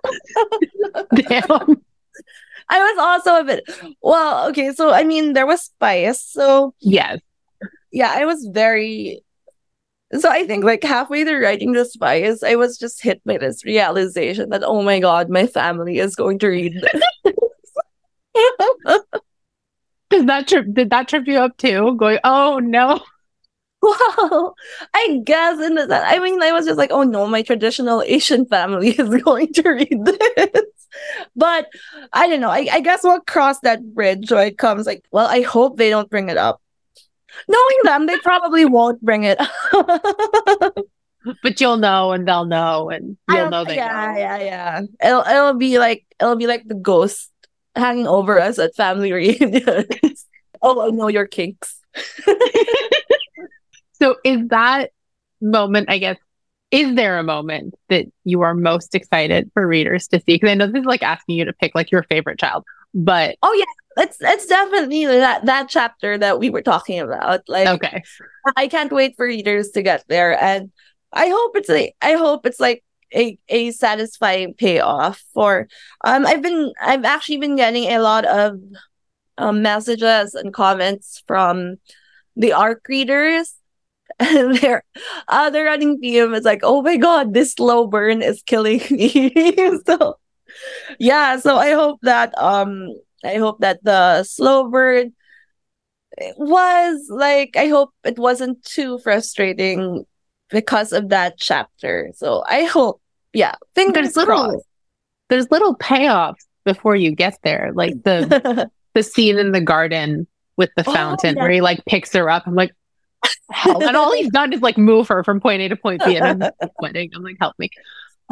Damn. 1.14 1.82
I 2.70 2.78
was 2.78 2.98
also 2.98 3.40
a 3.40 3.44
bit 3.44 3.64
well 4.02 4.48
okay 4.48 4.72
so 4.72 4.90
i 4.92 5.04
mean 5.04 5.32
there 5.32 5.46
was 5.46 5.62
spice 5.62 6.20
so 6.22 6.74
Yes. 6.80 7.18
yeah 7.92 8.12
i 8.14 8.24
was 8.24 8.48
very 8.52 9.22
so 10.18 10.30
i 10.30 10.46
think 10.46 10.64
like 10.64 10.82
halfway 10.82 11.24
through 11.24 11.42
writing 11.42 11.72
the 11.72 11.84
spice 11.84 12.42
i 12.42 12.54
was 12.54 12.78
just 12.78 13.02
hit 13.02 13.22
by 13.24 13.38
this 13.38 13.64
realization 13.64 14.50
that 14.50 14.62
oh 14.64 14.82
my 14.82 15.00
god 15.00 15.28
my 15.28 15.46
family 15.46 15.98
is 15.98 16.16
going 16.16 16.38
to 16.38 16.48
read 16.48 16.74
this 16.74 17.34
Did 20.10 20.26
that 20.26 20.48
trip 20.48 20.66
did 20.72 20.90
that 20.90 21.08
trip 21.08 21.26
you 21.26 21.38
up 21.38 21.56
too? 21.58 21.94
Going, 21.96 22.18
oh 22.24 22.58
no. 22.58 23.00
Well, 23.80 24.54
I 24.92 25.20
guess 25.24 25.60
in 25.60 25.76
the 25.76 26.02
I 26.04 26.18
mean, 26.18 26.42
I 26.42 26.50
was 26.50 26.66
just 26.66 26.78
like, 26.78 26.90
oh 26.90 27.04
no, 27.04 27.26
my 27.28 27.42
traditional 27.42 28.02
Asian 28.02 28.44
family 28.46 28.88
is 28.98 29.22
going 29.22 29.52
to 29.52 29.70
read 29.70 30.04
this. 30.04 30.77
But 31.36 31.68
I 32.12 32.28
don't 32.28 32.40
know. 32.40 32.50
I, 32.50 32.66
I 32.70 32.80
guess 32.80 33.04
we'll 33.04 33.20
cross 33.20 33.60
that 33.60 33.94
bridge 33.94 34.30
when 34.30 34.46
it 34.46 34.58
comes. 34.58 34.86
Like, 34.86 35.04
well, 35.10 35.26
I 35.26 35.42
hope 35.42 35.76
they 35.76 35.90
don't 35.90 36.10
bring 36.10 36.28
it 36.28 36.36
up. 36.36 36.60
Knowing 37.48 37.78
them, 37.84 38.06
they 38.06 38.18
probably 38.18 38.64
won't 38.64 39.00
bring 39.02 39.24
it 39.24 39.38
up. 39.40 40.74
But 41.42 41.60
you'll 41.60 41.76
know 41.76 42.12
and 42.12 42.26
they'll 42.26 42.46
know 42.46 42.88
and 42.88 43.18
you'll 43.28 43.50
know 43.50 43.64
they 43.64 43.74
yeah, 43.74 44.12
know. 44.12 44.18
yeah, 44.18 44.38
yeah. 44.38 44.80
It'll 45.04 45.20
it'll 45.22 45.58
be 45.58 45.78
like 45.78 46.06
it'll 46.18 46.36
be 46.36 46.46
like 46.46 46.66
the 46.66 46.76
ghost 46.76 47.30
hanging 47.74 48.06
over 48.06 48.40
us 48.40 48.58
at 48.58 48.74
family 48.76 49.12
reunions. 49.18 50.24
oh, 50.62 50.86
I 50.86 50.90
know 50.90 51.08
your 51.08 51.26
kinks. 51.26 51.80
So 54.00 54.16
is 54.24 54.48
that 54.48 54.90
moment, 55.40 55.90
I 55.90 55.98
guess, 55.98 56.16
is 56.70 56.94
there 56.94 57.18
a 57.18 57.22
moment 57.22 57.74
that 57.88 58.06
you 58.24 58.42
are 58.42 58.54
most 58.54 58.94
excited 58.94 59.50
for 59.54 59.66
readers 59.66 60.06
to 60.08 60.18
see? 60.20 60.34
Because 60.34 60.50
I 60.50 60.54
know 60.54 60.66
this 60.66 60.80
is 60.80 60.86
like 60.86 61.02
asking 61.02 61.36
you 61.36 61.44
to 61.44 61.52
pick 61.52 61.74
like 61.74 61.90
your 61.90 62.02
favorite 62.04 62.38
child, 62.38 62.64
but 62.94 63.36
Oh 63.42 63.54
yeah, 63.54 64.02
it's 64.02 64.18
it's 64.20 64.46
definitely 64.46 65.06
that 65.06 65.46
that 65.46 65.68
chapter 65.68 66.18
that 66.18 66.38
we 66.38 66.50
were 66.50 66.62
talking 66.62 67.00
about. 67.00 67.40
Like 67.48 67.68
okay. 67.68 68.02
I 68.56 68.68
can't 68.68 68.92
wait 68.92 69.16
for 69.16 69.26
readers 69.26 69.70
to 69.70 69.82
get 69.82 70.04
there, 70.08 70.40
and 70.42 70.70
I 71.12 71.28
hope 71.28 71.56
it's 71.56 71.70
a 71.70 71.92
I 72.02 72.12
hope 72.12 72.46
it's 72.46 72.60
like 72.60 72.84
a 73.14 73.38
a 73.48 73.70
satisfying 73.70 74.54
payoff 74.54 75.22
for. 75.32 75.68
Um, 76.04 76.26
I've 76.26 76.42
been 76.42 76.72
I've 76.80 77.04
actually 77.04 77.38
been 77.38 77.56
getting 77.56 77.84
a 77.84 77.98
lot 77.98 78.24
of 78.24 78.60
um 79.38 79.62
messages 79.62 80.34
and 80.34 80.52
comments 80.52 81.22
from 81.26 81.76
the 82.36 82.52
arc 82.52 82.86
readers. 82.88 83.54
And 84.18 84.56
their 84.58 84.82
uh, 85.28 85.50
the 85.50 85.62
running 85.64 85.98
theme 85.98 86.34
is 86.34 86.44
like, 86.44 86.60
oh 86.62 86.82
my 86.82 86.96
god, 86.96 87.34
this 87.34 87.52
slow 87.52 87.86
burn 87.86 88.22
is 88.22 88.42
killing 88.42 88.80
me. 88.90 89.32
so 89.86 90.18
yeah, 90.98 91.38
so 91.38 91.56
I 91.56 91.72
hope 91.72 92.00
that 92.02 92.36
um 92.38 92.88
I 93.24 93.36
hope 93.36 93.60
that 93.60 93.82
the 93.84 94.22
slow 94.24 94.68
burn 94.70 95.12
was 96.36 97.06
like 97.10 97.56
I 97.56 97.68
hope 97.68 97.90
it 98.04 98.18
wasn't 98.18 98.62
too 98.64 98.98
frustrating 98.98 100.04
because 100.50 100.92
of 100.92 101.10
that 101.10 101.38
chapter. 101.38 102.10
So 102.16 102.42
I 102.48 102.64
hope, 102.64 103.00
yeah, 103.32 103.54
fingers 103.74 104.14
There's 104.14 104.16
little 104.16 104.62
there's 105.28 105.50
little 105.50 105.76
payoffs 105.76 106.46
before 106.64 106.96
you 106.96 107.12
get 107.14 107.38
there. 107.42 107.70
Like 107.74 108.02
the 108.02 108.70
the 108.94 109.02
scene 109.02 109.38
in 109.38 109.52
the 109.52 109.60
garden 109.60 110.26
with 110.56 110.70
the 110.76 110.84
Oh, 110.86 110.92
fountain 110.92 111.36
yeah. 111.36 111.42
where 111.42 111.50
he 111.50 111.60
like 111.60 111.84
picks 111.84 112.12
her 112.14 112.28
up. 112.30 112.44
I'm 112.46 112.54
like, 112.54 112.72
help. 113.50 113.82
And 113.82 113.96
all 113.96 114.12
he's 114.14 114.30
done 114.30 114.52
is 114.52 114.60
like 114.60 114.78
move 114.78 115.08
her 115.08 115.24
from 115.24 115.40
point 115.40 115.62
A 115.62 115.68
to 115.68 115.76
point 115.76 116.02
B 116.04 116.16
and 116.16 116.44
I'm 116.62 116.70
sweating. 116.78 117.10
I'm 117.14 117.22
like, 117.22 117.36
help 117.40 117.58
me. 117.58 117.70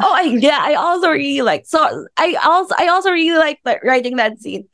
oh, 0.01 0.13
I, 0.13 0.23
yeah, 0.23 0.59
I 0.61 0.75
also 0.75 1.09
really 1.09 1.41
like. 1.41 1.65
So 1.65 1.79
I 2.17 2.35
also 2.43 2.75
I 2.77 2.87
also 2.87 3.11
really 3.11 3.37
like 3.37 3.59
writing 3.83 4.17
that 4.17 4.39
scene. 4.39 4.67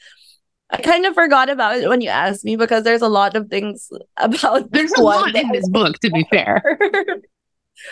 I 0.70 0.82
kind 0.82 1.06
of 1.06 1.14
forgot 1.14 1.50
about 1.50 1.78
it 1.78 1.88
when 1.88 2.02
you 2.02 2.10
asked 2.10 2.44
me 2.44 2.56
because 2.56 2.84
there's 2.84 3.02
a 3.04 3.08
lot 3.08 3.36
of 3.36 3.48
things 3.50 3.90
about 4.18 4.72
There's 4.72 4.90
this 4.90 5.00
a 5.00 5.04
one 5.04 5.20
lot 5.20 5.36
in 5.36 5.52
this 5.52 5.70
book, 5.70 6.00
to 6.00 6.10
be 6.10 6.26
fair. 6.32 6.62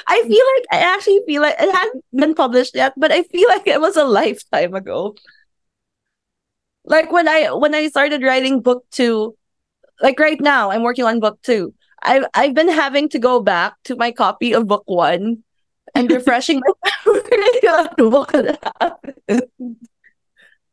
I 0.08 0.22
feel 0.24 0.46
like 0.56 0.65
I 0.72 0.94
actually 0.94 1.22
feel 1.26 1.41
like 1.41 1.56
it 1.60 1.72
hadn't 1.72 2.04
been 2.13 2.34
published 2.36 2.76
yet, 2.76 2.94
but 2.98 3.12
I 3.12 3.24
feel 3.24 3.48
like 3.50 3.67
it 3.67 3.82
was 3.82 3.98
a 3.98 4.04
lifetime 4.06 4.74
ago. 4.74 5.15
Like 6.84 7.12
when 7.12 7.28
I 7.28 7.52
when 7.54 7.76
I 7.76 7.88
started 7.89 8.24
writing 8.24 8.62
book 8.62 8.86
two, 8.91 9.38
like 10.02 10.20
right 10.20 10.39
now 10.41 10.72
I'm 10.72 10.84
working 10.84 11.06
on 11.06 11.20
book 11.20 11.39
two. 11.44 11.74
I've 12.02 12.26
I've 12.34 12.54
been 12.54 12.70
having 12.70 13.10
to 13.10 13.20
go 13.20 13.42
back 13.42 13.76
to 13.86 13.96
my 13.96 14.12
copy 14.12 14.54
of 14.54 14.68
book 14.68 14.84
one 14.86 15.44
and 15.96 16.12
refreshing 16.12 16.62
my 16.62 16.74
memory 17.06 17.68
on 17.70 18.12
what 18.12 18.58
happened. 18.80 19.48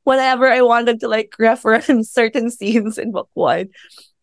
Whenever 0.05 0.51
I 0.51 0.63
wanted 0.63 1.01
to 1.01 1.09
like 1.09 1.35
reference 1.39 2.11
certain 2.13 2.51
scenes 2.51 2.99
in 2.99 3.13
book 3.13 3.29
one. 3.35 3.69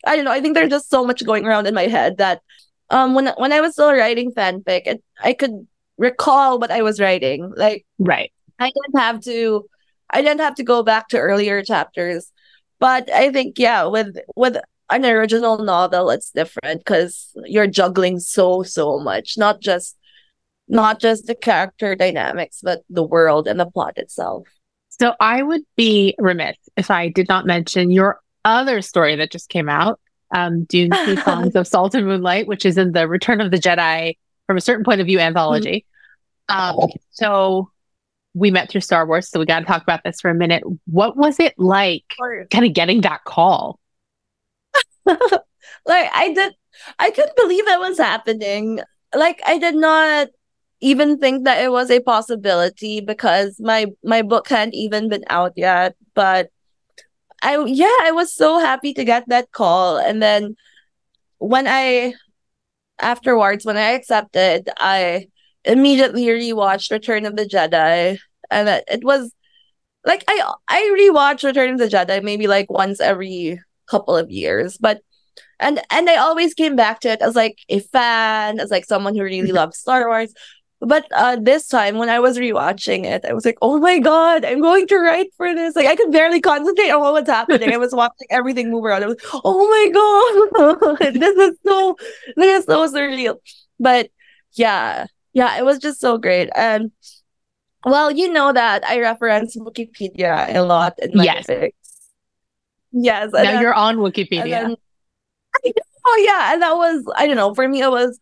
I 0.06 0.16
don't 0.16 0.24
know. 0.24 0.32
I 0.32 0.40
think 0.40 0.54
there's 0.54 0.70
just 0.70 0.90
so 0.90 1.04
much 1.04 1.24
going 1.24 1.46
around 1.46 1.66
in 1.66 1.74
my 1.74 1.86
head 1.86 2.18
that 2.18 2.42
um 2.90 3.14
when 3.14 3.28
when 3.36 3.52
I 3.52 3.60
was 3.60 3.72
still 3.72 3.92
writing 3.92 4.32
fanfic, 4.32 4.82
it, 4.86 5.02
I 5.22 5.32
could 5.32 5.66
recall 5.98 6.58
what 6.58 6.70
I 6.70 6.82
was 6.82 7.00
writing. 7.00 7.52
Like 7.56 7.86
Right. 7.98 8.32
I 8.58 8.70
didn't 8.70 9.00
have 9.00 9.20
to 9.22 9.66
I 10.10 10.22
didn't 10.22 10.40
have 10.40 10.54
to 10.56 10.64
go 10.64 10.82
back 10.82 11.08
to 11.08 11.18
earlier 11.18 11.62
chapters. 11.62 12.32
But 12.78 13.10
I 13.10 13.30
think 13.32 13.58
yeah, 13.58 13.84
with 13.86 14.16
with 14.34 14.56
an 14.90 15.04
original 15.04 15.58
novel 15.58 16.10
it's 16.10 16.30
different 16.30 16.80
because 16.80 17.32
you're 17.44 17.66
juggling 17.66 18.18
so 18.20 18.62
so 18.62 18.98
much. 18.98 19.36
Not 19.36 19.60
just 19.60 19.96
not 20.68 21.00
just 21.00 21.26
the 21.26 21.34
character 21.34 21.94
dynamics, 21.94 22.60
but 22.62 22.82
the 22.90 23.02
world 23.02 23.46
and 23.46 23.58
the 23.58 23.66
plot 23.66 23.94
itself. 23.96 24.48
So 24.88 25.14
I 25.20 25.42
would 25.42 25.62
be 25.76 26.14
remiss 26.18 26.56
if 26.76 26.90
I 26.90 27.08
did 27.08 27.28
not 27.28 27.46
mention 27.46 27.90
your 27.90 28.20
other 28.44 28.80
story 28.80 29.16
that 29.16 29.30
just 29.30 29.48
came 29.48 29.68
out, 29.68 30.00
um, 30.34 30.64
Dune 30.64 30.90
Two 31.04 31.16
Songs 31.22 31.54
of 31.54 31.66
Salt 31.66 31.94
and 31.94 32.06
Moonlight, 32.06 32.46
which 32.46 32.64
is 32.64 32.78
in 32.78 32.92
the 32.92 33.06
Return 33.06 33.40
of 33.40 33.50
the 33.50 33.58
Jedi 33.58 34.16
from 34.46 34.56
a 34.56 34.60
certain 34.60 34.84
point 34.84 35.00
of 35.00 35.06
view 35.06 35.18
anthology. 35.18 35.84
Um, 36.48 36.76
so 37.10 37.70
we 38.34 38.50
met 38.50 38.70
through 38.70 38.82
Star 38.82 39.06
Wars, 39.06 39.28
so 39.28 39.40
we 39.40 39.46
got 39.46 39.60
to 39.60 39.66
talk 39.66 39.82
about 39.82 40.04
this 40.04 40.20
for 40.20 40.30
a 40.30 40.34
minute. 40.34 40.62
What 40.86 41.16
was 41.16 41.40
it 41.40 41.54
like 41.58 42.04
kind 42.50 42.64
of 42.64 42.72
getting 42.72 43.00
that 43.02 43.24
call? 43.24 43.80
like 45.86 46.10
I 46.12 46.32
did 46.34 46.54
I 46.98 47.10
couldn't 47.10 47.36
believe 47.36 47.66
it 47.66 47.80
was 47.80 47.98
happening. 47.98 48.80
Like 49.14 49.40
I 49.46 49.58
did 49.58 49.74
not 49.74 50.28
even 50.80 51.18
think 51.18 51.44
that 51.44 51.62
it 51.62 51.72
was 51.72 51.90
a 51.90 52.00
possibility 52.00 53.00
because 53.00 53.58
my 53.60 53.86
my 54.04 54.22
book 54.22 54.48
hadn't 54.48 54.74
even 54.74 55.08
been 55.08 55.24
out 55.28 55.52
yet. 55.56 55.96
But 56.14 56.50
I 57.42 57.62
yeah, 57.66 57.96
I 58.02 58.12
was 58.12 58.32
so 58.32 58.58
happy 58.58 58.92
to 58.94 59.04
get 59.04 59.28
that 59.28 59.52
call. 59.52 59.98
And 59.98 60.22
then 60.22 60.56
when 61.38 61.66
I 61.68 62.14
afterwards, 63.00 63.64
when 63.64 63.76
I 63.76 63.92
accepted, 63.92 64.70
I 64.78 65.28
immediately 65.64 66.26
rewatched 66.26 66.90
Return 66.90 67.26
of 67.26 67.36
the 67.36 67.44
Jedi. 67.44 68.18
And 68.50 68.68
it, 68.88 69.04
was 69.04 69.32
like 70.04 70.24
I 70.28 70.52
I 70.68 70.96
rewatch 70.98 71.44
Return 71.44 71.74
of 71.74 71.78
the 71.78 71.88
Jedi 71.88 72.22
maybe 72.22 72.46
like 72.46 72.70
once 72.70 73.00
every 73.00 73.60
couple 73.88 74.16
of 74.16 74.30
years. 74.30 74.76
But 74.78 75.00
and 75.60 75.80
and 75.90 76.08
I 76.08 76.16
always 76.16 76.54
came 76.54 76.76
back 76.76 77.00
to 77.00 77.08
it 77.08 77.22
as 77.22 77.34
like 77.34 77.58
a 77.68 77.80
fan, 77.80 78.60
as 78.60 78.70
like 78.70 78.84
someone 78.84 79.14
who 79.14 79.22
really 79.22 79.52
loves 79.60 79.78
Star 79.78 80.08
Wars. 80.08 80.32
But 80.80 81.06
uh, 81.12 81.36
this 81.40 81.68
time 81.68 81.96
when 81.96 82.10
I 82.10 82.20
was 82.20 82.36
rewatching 82.36 83.06
it, 83.06 83.24
I 83.24 83.32
was 83.32 83.46
like, 83.46 83.56
"Oh 83.62 83.78
my 83.78 83.98
god, 83.98 84.44
I'm 84.44 84.60
going 84.60 84.86
to 84.88 84.98
write 84.98 85.28
for 85.36 85.54
this!" 85.54 85.74
Like 85.74 85.86
I 85.86 85.96
could 85.96 86.12
barely 86.12 86.40
concentrate 86.40 86.90
on 86.90 87.00
what 87.00 87.14
was 87.14 87.26
happening. 87.26 87.72
I 87.72 87.78
was 87.78 87.94
watching 87.94 88.26
everything 88.28 88.70
move 88.70 88.84
around. 88.84 89.02
I 89.02 89.06
was, 89.06 89.16
"Oh 89.32 89.66
my 89.72 90.98
god, 90.98 91.14
this 91.14 91.36
is 91.36 91.56
so, 91.66 91.96
this 92.36 92.60
is 92.60 92.64
so 92.66 92.86
surreal." 92.92 93.36
But 93.80 94.10
yeah, 94.52 95.06
yeah, 95.32 95.56
it 95.58 95.64
was 95.64 95.78
just 95.78 95.98
so 95.98 96.18
great. 96.18 96.50
And 96.54 96.92
well, 97.84 98.10
you 98.10 98.30
know 98.30 98.52
that 98.52 98.84
I 98.84 99.00
reference 99.00 99.56
Wikipedia 99.56 100.54
a 100.54 100.60
lot 100.60 100.94
in 100.98 101.12
my 101.14 101.24
Yes. 101.24 101.46
Yes, 102.92 103.30
Now 103.32 103.42
then- 103.42 103.62
you're 103.62 103.74
on 103.74 103.96
Wikipedia. 103.98 104.48
then- 104.50 104.76
oh 106.06 106.24
yeah, 106.26 106.52
and 106.52 106.62
that 106.62 106.76
was 106.76 107.04
I 107.16 107.26
don't 107.26 107.36
know. 107.36 107.54
For 107.54 107.66
me, 107.68 107.82
it 107.82 107.90
was 107.90 108.18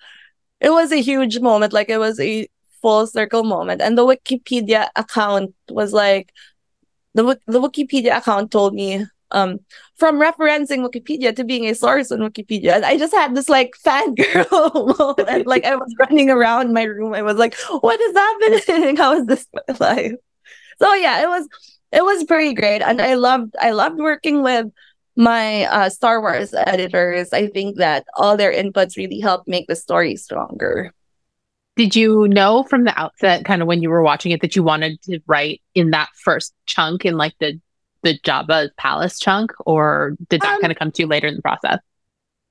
it 0.61 0.71
was 0.71 0.93
a 0.93 1.01
huge 1.01 1.41
moment. 1.41 1.73
Like 1.73 1.89
it 1.89 1.99
was 1.99 2.19
a 2.21 2.49
full 2.83 3.07
circle 3.07 3.45
moment, 3.45 3.81
and 3.83 3.97
the 3.99 4.05
Wikipedia 4.07 4.89
account 4.97 5.55
was 5.71 5.93
like 5.93 6.33
the 7.15 7.39
the 7.47 7.61
Wikipedia 7.61 8.17
account 8.19 8.51
told 8.51 8.75
me 8.75 9.05
um 9.31 9.59
from 9.97 10.21
referencing 10.21 10.87
Wikipedia 10.89 11.35
to 11.35 11.45
being 11.45 11.67
a 11.67 11.75
source 11.75 12.13
on 12.13 12.21
Wikipedia. 12.21 12.73
And 12.77 12.85
I 12.85 12.97
just 12.99 13.15
had 13.15 13.35
this 13.35 13.49
like 13.49 13.75
fangirl 13.85 14.99
moment. 14.99 15.47
Like 15.47 15.65
I 15.65 15.75
was 15.77 15.93
running 15.99 16.31
around 16.31 16.73
my 16.73 16.83
room. 16.85 17.15
I 17.15 17.23
was 17.23 17.37
like, 17.37 17.57
what 17.81 18.01
is 18.01 18.15
happening? 18.17 18.97
How 18.97 19.13
is 19.15 19.27
this 19.27 19.47
my 19.53 19.75
life? 19.81 20.13
So 20.81 20.93
yeah, 20.95 21.23
it 21.23 21.29
was 21.29 21.49
it 21.95 22.05
was 22.05 22.25
pretty 22.25 22.55
great. 22.55 22.83
And 22.83 23.01
I 23.01 23.15
loved 23.15 23.55
I 23.61 23.71
loved 23.71 23.99
working 23.99 24.43
with 24.43 24.67
my 25.17 25.65
uh 25.67 25.89
Star 25.89 26.21
Wars 26.21 26.53
editors. 26.55 27.33
I 27.33 27.47
think 27.47 27.77
that 27.77 28.05
all 28.17 28.37
their 28.37 28.53
inputs 28.53 28.97
really 28.97 29.21
helped 29.21 29.49
make 29.49 29.69
the 29.69 29.77
story 29.77 30.17
stronger. 30.17 30.93
Did 31.77 31.97
you 31.97 32.29
know 32.29 32.63
from 32.65 32.85
the 32.85 32.99
outset, 32.99 33.45
kind 33.45 33.61
of 33.63 33.67
when 33.69 33.83
you 33.83 33.91
were 33.91 34.03
watching 34.03 34.33
it, 34.33 34.41
that 34.43 34.55
you 34.55 34.63
wanted 34.63 35.01
to 35.03 35.21
write 35.27 35.61
in 35.75 35.91
that 35.91 36.09
first 36.23 36.55
chunk, 36.67 37.05
in 37.05 37.17
like 37.17 37.35
the 37.41 37.61
the 38.03 38.19
Jabba's 38.21 38.71
palace 38.77 39.19
chunk, 39.19 39.51
or 39.67 40.17
did 40.29 40.43
that 40.43 40.55
Um, 40.55 40.61
kind 40.61 40.71
of 40.73 40.79
come 40.79 40.93
to 40.93 41.03
you 41.03 41.09
later 41.09 41.27
in 41.27 41.37
the 41.37 41.43
process? 41.43 41.79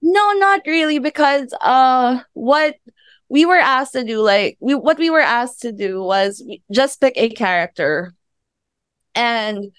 No, 0.02 0.32
not 0.34 0.62
really, 0.66 1.00
because 1.00 1.54
uh 1.62 2.20
what 2.34 2.76
we 3.30 3.46
were 3.46 3.56
asked 3.58 3.94
to 3.94 4.04
do, 4.04 4.22
like 4.22 4.58
we 4.60 4.76
what 4.76 4.98
we 4.98 5.10
were 5.10 5.22
asked 5.22 5.62
to 5.62 5.72
do 5.72 6.04
was 6.04 6.44
just 6.72 7.00
pick 7.00 7.14
a 7.16 7.30
character 7.30 8.14
and 9.16 9.72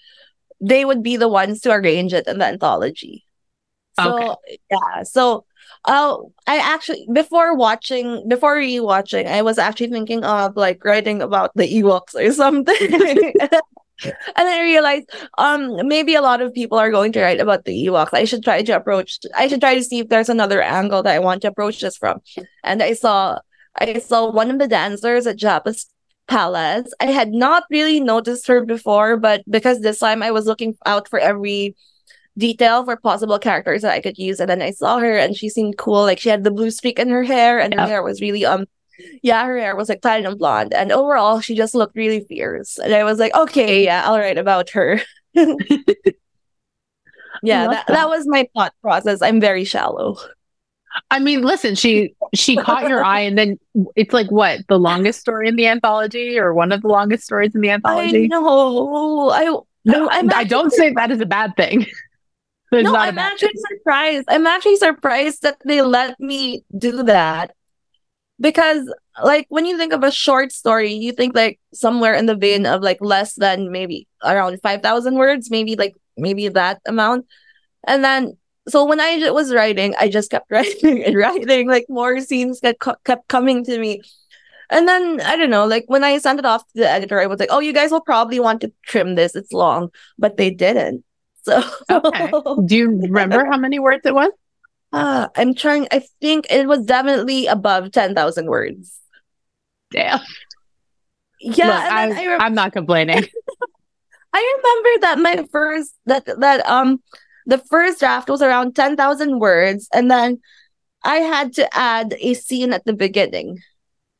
they 0.61 0.85
would 0.85 1.03
be 1.03 1.17
the 1.17 1.27
ones 1.27 1.61
to 1.61 1.71
arrange 1.71 2.13
it 2.13 2.27
in 2.27 2.39
the 2.39 2.45
anthology. 2.45 3.25
So 3.99 4.35
yeah, 4.69 5.03
so 5.03 5.45
uh, 5.85 6.17
I 6.47 6.57
actually 6.57 7.07
before 7.13 7.55
watching 7.55 8.27
before 8.27 8.57
rewatching, 8.57 9.27
I 9.27 9.41
was 9.41 9.57
actually 9.57 9.89
thinking 9.89 10.23
of 10.23 10.57
like 10.57 10.83
writing 10.83 11.21
about 11.21 11.51
the 11.55 11.67
Ewoks 11.81 12.15
or 12.15 12.31
something. 12.33 12.75
And 14.03 14.13
then 14.35 14.59
I 14.59 14.61
realized 14.61 15.09
um 15.37 15.87
maybe 15.87 16.15
a 16.15 16.21
lot 16.21 16.41
of 16.41 16.53
people 16.53 16.77
are 16.77 16.91
going 16.91 17.11
to 17.13 17.21
write 17.21 17.39
about 17.39 17.65
the 17.65 17.87
Ewoks. 17.87 18.13
I 18.13 18.25
should 18.25 18.43
try 18.43 18.61
to 18.61 18.75
approach 18.75 19.19
I 19.35 19.47
should 19.47 19.61
try 19.61 19.75
to 19.75 19.83
see 19.83 19.99
if 19.99 20.09
there's 20.09 20.29
another 20.29 20.61
angle 20.61 21.03
that 21.03 21.15
I 21.15 21.19
want 21.19 21.41
to 21.43 21.47
approach 21.47 21.79
this 21.79 21.95
from. 21.97 22.21
And 22.63 22.83
I 22.83 22.93
saw 22.93 23.39
I 23.77 23.99
saw 23.99 24.29
one 24.31 24.51
of 24.51 24.59
the 24.59 24.67
dancers 24.67 25.27
at 25.27 25.37
Jabba's 25.37 25.87
palace. 26.27 26.91
I 26.99 27.07
had 27.07 27.31
not 27.31 27.63
really 27.69 27.99
noticed 27.99 28.47
her 28.47 28.65
before, 28.65 29.17
but 29.17 29.43
because 29.49 29.81
this 29.81 29.99
time 29.99 30.23
I 30.23 30.31
was 30.31 30.45
looking 30.47 30.75
out 30.85 31.07
for 31.09 31.19
every 31.19 31.75
detail 32.37 32.83
for 32.85 32.97
possible 32.97 33.39
characters 33.39 33.81
that 33.83 33.93
I 33.93 34.01
could 34.01 34.17
use. 34.17 34.39
And 34.39 34.49
then 34.49 34.61
I 34.61 34.71
saw 34.71 34.99
her 34.99 35.17
and 35.17 35.35
she 35.37 35.49
seemed 35.49 35.77
cool. 35.77 36.01
Like 36.03 36.19
she 36.19 36.29
had 36.29 36.43
the 36.43 36.51
blue 36.51 36.71
streak 36.71 36.99
in 36.99 37.09
her 37.09 37.23
hair 37.23 37.59
and 37.59 37.73
Yeah. 37.73 37.75
her 37.75 37.87
hair 37.87 38.03
was 38.03 38.21
really 38.21 38.45
um 38.45 38.65
yeah, 39.23 39.45
her 39.45 39.57
hair 39.57 39.75
was 39.75 39.89
like 39.89 40.01
platinum 40.01 40.37
blonde. 40.37 40.73
And 40.73 40.91
overall 40.91 41.41
she 41.41 41.55
just 41.55 41.75
looked 41.75 41.95
really 41.95 42.21
fierce. 42.21 42.77
And 42.79 42.93
I 42.93 43.03
was 43.03 43.19
like, 43.19 43.33
okay, 43.35 43.83
yeah, 43.83 44.03
I'll 44.05 44.17
write 44.17 44.37
about 44.37 44.69
her. 44.71 45.01
yeah, 45.35 45.45
that, 47.41 47.87
that. 47.87 47.89
that 47.93 48.09
was 48.09 48.25
my 48.27 48.47
thought 48.55 48.73
process. 48.81 49.21
I'm 49.21 49.39
very 49.39 49.63
shallow. 49.65 50.17
I 51.11 51.19
mean, 51.19 51.41
listen, 51.41 51.75
she 51.75 52.15
she 52.33 52.55
caught 52.55 52.87
your 52.87 53.03
eye, 53.03 53.21
and 53.21 53.37
then 53.37 53.59
it's 53.95 54.13
like 54.13 54.29
what 54.31 54.61
the 54.69 54.79
longest 54.79 55.19
story 55.19 55.47
in 55.47 55.55
the 55.55 55.67
anthology, 55.67 56.39
or 56.39 56.53
one 56.53 56.71
of 56.71 56.81
the 56.81 56.87
longest 56.87 57.23
stories 57.25 57.53
in 57.55 57.61
the 57.61 57.69
I 57.69 57.73
anthology. 57.73 58.27
know. 58.27 59.29
I 59.31 59.45
No, 59.85 60.09
I'm 60.09 60.31
I 60.33 60.43
don't 60.43 60.67
actually- 60.67 60.77
say 60.77 60.93
that 60.93 61.11
is 61.11 61.21
a 61.21 61.25
bad 61.25 61.55
thing. 61.57 61.85
no, 62.71 62.95
I'm 62.95 63.17
actually 63.17 63.53
surprised. 63.69 64.25
I'm 64.27 64.47
actually 64.47 64.77
surprised 64.77 65.43
that 65.43 65.57
they 65.65 65.81
let 65.81 66.19
me 66.19 66.63
do 66.77 67.03
that. 67.03 67.53
Because 68.39 68.91
like 69.23 69.45
when 69.49 69.65
you 69.65 69.77
think 69.77 69.93
of 69.93 70.03
a 70.03 70.11
short 70.11 70.51
story, 70.51 70.91
you 70.91 71.11
think 71.13 71.35
like 71.35 71.59
somewhere 71.73 72.13
in 72.13 72.25
the 72.25 72.35
vein 72.35 72.65
of 72.65 72.81
like 72.81 72.97
less 72.99 73.35
than 73.35 73.71
maybe 73.71 74.07
around 74.23 74.59
5,000 74.61 75.15
words, 75.15 75.49
maybe 75.49 75.75
like 75.77 75.95
maybe 76.17 76.49
that 76.49 76.81
amount. 76.85 77.25
And 77.87 78.03
then 78.03 78.35
so 78.67 78.85
when 78.85 78.99
I 78.99 79.29
was 79.31 79.53
writing, 79.53 79.93
I 79.99 80.09
just 80.09 80.31
kept 80.31 80.49
writing 80.51 81.03
and 81.03 81.15
writing 81.15 81.67
like 81.67 81.85
more 81.89 82.19
scenes 82.21 82.61
co- 82.79 82.95
kept 83.03 83.27
coming 83.27 83.63
to 83.65 83.77
me. 83.77 84.01
And 84.71 84.87
then 84.87 85.21
I 85.21 85.35
don't 85.37 85.51
know, 85.51 85.65
like 85.67 85.85
when 85.87 86.03
I 86.03 86.17
sent 86.17 86.39
it 86.39 86.45
off 86.45 86.65
to 86.67 86.73
the 86.81 86.89
editor, 86.89 87.21
I 87.21 87.27
was 87.27 87.39
like, 87.39 87.49
"Oh, 87.51 87.59
you 87.59 87.71
guys 87.71 87.91
will 87.91 88.01
probably 88.01 88.39
want 88.39 88.61
to 88.61 88.73
trim 88.83 89.13
this. 89.13 89.35
It's 89.35 89.53
long," 89.53 89.89
but 90.17 90.37
they 90.37 90.49
didn't. 90.49 91.03
So 91.43 91.61
Okay. 91.89 92.31
Do 92.65 92.75
you 92.75 92.89
remember 92.89 93.45
how 93.45 93.57
many 93.57 93.77
words 93.77 94.01
it 94.05 94.15
was? 94.15 94.31
Ah, 94.91 95.29
I'm 95.35 95.53
trying. 95.53 95.87
I 95.91 96.01
think 96.19 96.47
it 96.49 96.67
was 96.67 96.83
definitely 96.83 97.45
above 97.45 97.91
ten 97.91 98.15
thousand 98.15 98.47
words. 98.47 98.99
Damn. 99.91 100.19
Yeah, 101.39 101.67
Look, 101.67 101.91
and 101.91 102.13
I, 102.13 102.35
I, 102.35 102.45
I'm 102.45 102.55
not 102.55 102.73
complaining. 102.73 103.23
I 104.33 104.57
remember 104.57 105.01
that 105.01 105.19
my 105.19 105.47
first 105.51 105.93
that 106.07 106.25
that 106.39 106.67
um 106.67 107.01
the 107.45 107.57
first 107.57 107.99
draft 107.99 108.29
was 108.29 108.41
around 108.41 108.75
ten 108.75 108.95
thousand 108.95 109.39
words, 109.39 109.87
and 109.93 110.09
then 110.09 110.39
I 111.03 111.17
had 111.17 111.53
to 111.53 111.77
add 111.77 112.15
a 112.19 112.33
scene 112.33 112.73
at 112.73 112.85
the 112.85 112.93
beginning. 112.93 113.59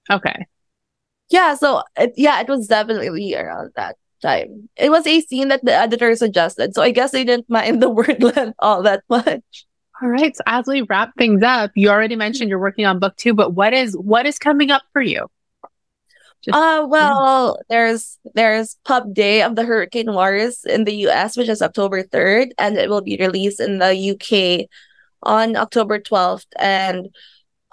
Okay. 0.09 0.45
Yeah, 1.29 1.55
so 1.55 1.81
it, 1.97 2.13
yeah, 2.15 2.39
it 2.41 2.47
was 2.47 2.67
definitely 2.67 3.35
around 3.35 3.71
that 3.75 3.97
time. 4.21 4.69
It 4.75 4.91
was 4.91 5.07
a 5.07 5.21
scene 5.21 5.47
that 5.47 5.65
the 5.65 5.73
editor 5.73 6.15
suggested, 6.15 6.75
so 6.75 6.81
I 6.81 6.91
guess 6.91 7.11
they 7.11 7.23
didn't 7.23 7.49
mind 7.49 7.81
the 7.81 7.89
word 7.89 8.21
length 8.21 8.55
all 8.59 8.83
that 8.83 9.03
much. 9.09 9.65
All 10.01 10.09
right. 10.09 10.35
So 10.35 10.43
as 10.45 10.67
we 10.67 10.81
wrap 10.81 11.11
things 11.17 11.41
up, 11.41 11.71
you 11.73 11.89
already 11.89 12.17
mentioned 12.17 12.49
you're 12.49 12.59
working 12.59 12.85
on 12.85 12.99
book 12.99 13.15
two, 13.15 13.33
but 13.33 13.53
what 13.53 13.73
is 13.73 13.95
what 13.95 14.25
is 14.25 14.37
coming 14.37 14.69
up 14.69 14.83
for 14.91 15.01
you? 15.01 15.27
Just- 16.45 16.55
Uh 16.55 16.85
well, 16.87 17.57
there's 17.69 18.17
there's 18.35 18.77
Pub 18.85 19.13
Day 19.13 19.41
of 19.41 19.55
the 19.55 19.65
Hurricane 19.65 20.13
Wars 20.13 20.63
in 20.65 20.83
the 20.85 20.93
US, 21.07 21.35
which 21.37 21.49
is 21.49 21.61
October 21.61 22.03
3rd, 22.03 22.53
and 22.59 22.77
it 22.77 22.89
will 22.89 23.01
be 23.01 23.17
released 23.17 23.59
in 23.59 23.79
the 23.79 23.93
UK 23.95 24.67
on 25.23 25.55
October 25.55 25.99
12th. 25.99 26.45
And 26.59 27.09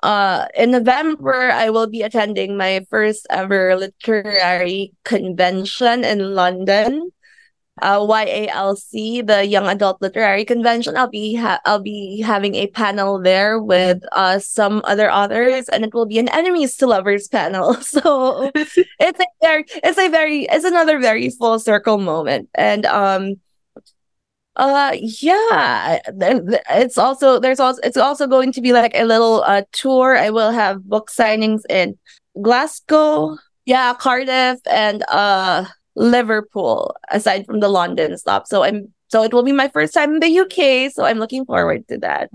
uh 0.02 0.46
in 0.54 0.70
November, 0.72 1.50
I 1.52 1.70
will 1.70 1.86
be 1.86 2.02
attending 2.02 2.56
my 2.56 2.86
first 2.90 3.26
ever 3.30 3.76
literary 3.76 4.92
convention 5.04 6.04
in 6.04 6.34
London. 6.34 7.12
Uh, 7.80 7.98
YALC, 8.00 9.26
the 9.26 9.46
Young 9.46 9.66
Adult 9.66 10.00
Literary 10.02 10.44
Convention. 10.44 10.94
I'll 10.96 11.08
be 11.08 11.34
ha- 11.34 11.60
I'll 11.64 11.80
be 11.82 12.20
having 12.20 12.54
a 12.54 12.66
panel 12.66 13.18
there 13.20 13.58
with 13.58 14.02
uh 14.12 14.38
some 14.38 14.82
other 14.84 15.10
authors, 15.10 15.70
and 15.70 15.82
it 15.82 15.94
will 15.94 16.04
be 16.04 16.18
an 16.18 16.28
enemies 16.28 16.76
to 16.76 16.86
lovers 16.86 17.28
panel. 17.28 17.74
So 17.82 18.50
it's 18.54 19.20
a 19.20 19.26
very 19.40 19.64
it's 19.68 19.98
a 19.98 20.08
very 20.08 20.44
it's 20.50 20.64
another 20.64 20.98
very 20.98 21.30
full 21.30 21.58
circle 21.58 21.98
moment 21.98 22.48
and 22.54 22.84
um 22.86 23.36
uh 24.56 24.92
yeah 24.94 25.98
it's 26.70 26.98
also 26.98 27.38
there's 27.40 27.60
also 27.60 27.80
it's 27.82 27.96
also 27.96 28.26
going 28.26 28.52
to 28.52 28.60
be 28.60 28.72
like 28.74 28.92
a 28.94 29.04
little 29.04 29.42
uh 29.46 29.62
tour 29.72 30.16
i 30.16 30.28
will 30.28 30.50
have 30.50 30.84
book 30.84 31.10
signings 31.10 31.62
in 31.70 31.96
glasgow 32.42 33.36
yeah 33.64 33.94
cardiff 33.94 34.60
and 34.70 35.02
uh 35.08 35.64
Liverpool, 35.94 36.96
aside 37.10 37.46
from 37.46 37.60
the 37.60 37.68
London 37.68 38.16
stop. 38.18 38.46
So 38.46 38.62
I'm 38.62 38.92
so 39.08 39.22
it 39.22 39.32
will 39.32 39.42
be 39.42 39.52
my 39.52 39.68
first 39.68 39.92
time 39.92 40.14
in 40.14 40.20
the 40.20 40.38
UK. 40.40 40.90
So 40.92 41.04
I'm 41.04 41.18
looking 41.18 41.44
forward 41.44 41.86
to 41.88 41.98
that. 41.98 42.30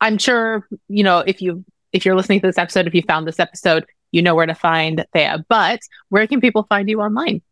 I'm 0.00 0.18
sure, 0.18 0.66
you 0.88 1.04
know, 1.04 1.18
if 1.18 1.42
you 1.42 1.64
if 1.92 2.04
you're 2.04 2.16
listening 2.16 2.40
to 2.40 2.46
this 2.46 2.58
episode, 2.58 2.86
if 2.86 2.94
you 2.94 3.02
found 3.02 3.26
this 3.26 3.40
episode, 3.40 3.84
you 4.12 4.22
know 4.22 4.34
where 4.34 4.46
to 4.46 4.54
find 4.54 5.04
Thea. 5.12 5.44
But 5.48 5.80
where 6.08 6.26
can 6.26 6.40
people 6.40 6.64
find 6.68 6.88
you 6.88 7.00
online? 7.00 7.42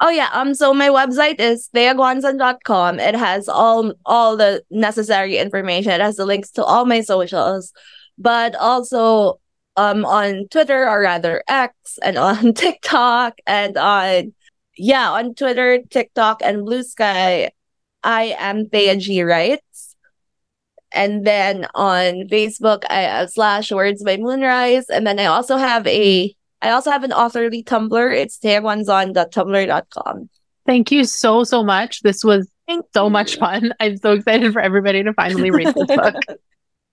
Oh 0.00 0.08
yeah. 0.10 0.30
Um. 0.32 0.54
So 0.54 0.72
my 0.72 0.88
website 0.88 1.38
is 1.40 1.68
theaguanzon.com. 1.74 2.98
It 2.98 3.14
has 3.14 3.48
all 3.48 3.92
all 4.06 4.36
the 4.36 4.62
necessary 4.70 5.36
information. 5.36 5.92
It 5.92 6.00
has 6.00 6.16
the 6.16 6.24
links 6.24 6.50
to 6.52 6.64
all 6.64 6.86
my 6.86 7.02
socials, 7.02 7.72
but 8.18 8.54
also 8.56 9.40
um 9.76 10.04
on 10.04 10.48
Twitter 10.50 10.88
or 10.88 11.00
rather 11.00 11.44
X 11.48 11.98
and 12.02 12.16
on 12.16 12.54
TikTok 12.54 13.38
and 13.46 13.76
on 13.76 14.32
yeah 14.80 15.10
on 15.10 15.34
Twitter, 15.34 15.80
TikTok, 15.90 16.40
and 16.42 16.64
Blue 16.64 16.82
Sky. 16.82 17.50
I 18.02 18.34
am 18.38 18.68
Thea 18.68 18.96
G 18.96 19.22
Writes. 19.22 19.96
And 20.92 21.24
then 21.24 21.66
on 21.74 22.28
Facebook, 22.28 22.82
I 22.90 23.02
have 23.02 23.30
slash 23.30 23.70
words 23.70 24.02
by 24.02 24.16
Moonrise. 24.16 24.88
And 24.88 25.06
then 25.06 25.20
I 25.20 25.26
also 25.26 25.56
have 25.56 25.86
a 25.86 26.34
I 26.62 26.70
also 26.70 26.90
have 26.90 27.04
an 27.04 27.12
authorly 27.12 27.62
Tumblr. 27.62 28.16
It's 28.16 28.38
theaguanzon.tumblr.com. 28.38 30.28
Thank 30.66 30.92
you 30.92 31.04
so, 31.04 31.44
so 31.44 31.62
much. 31.62 32.02
This 32.02 32.22
was 32.22 32.50
Thank 32.66 32.86
so 32.92 33.04
you. 33.04 33.10
much 33.10 33.38
fun. 33.38 33.72
I'm 33.80 33.96
so 33.96 34.12
excited 34.12 34.52
for 34.52 34.60
everybody 34.60 35.02
to 35.02 35.14
finally 35.14 35.50
read 35.50 35.68
this 35.68 35.74
book. 35.86 36.14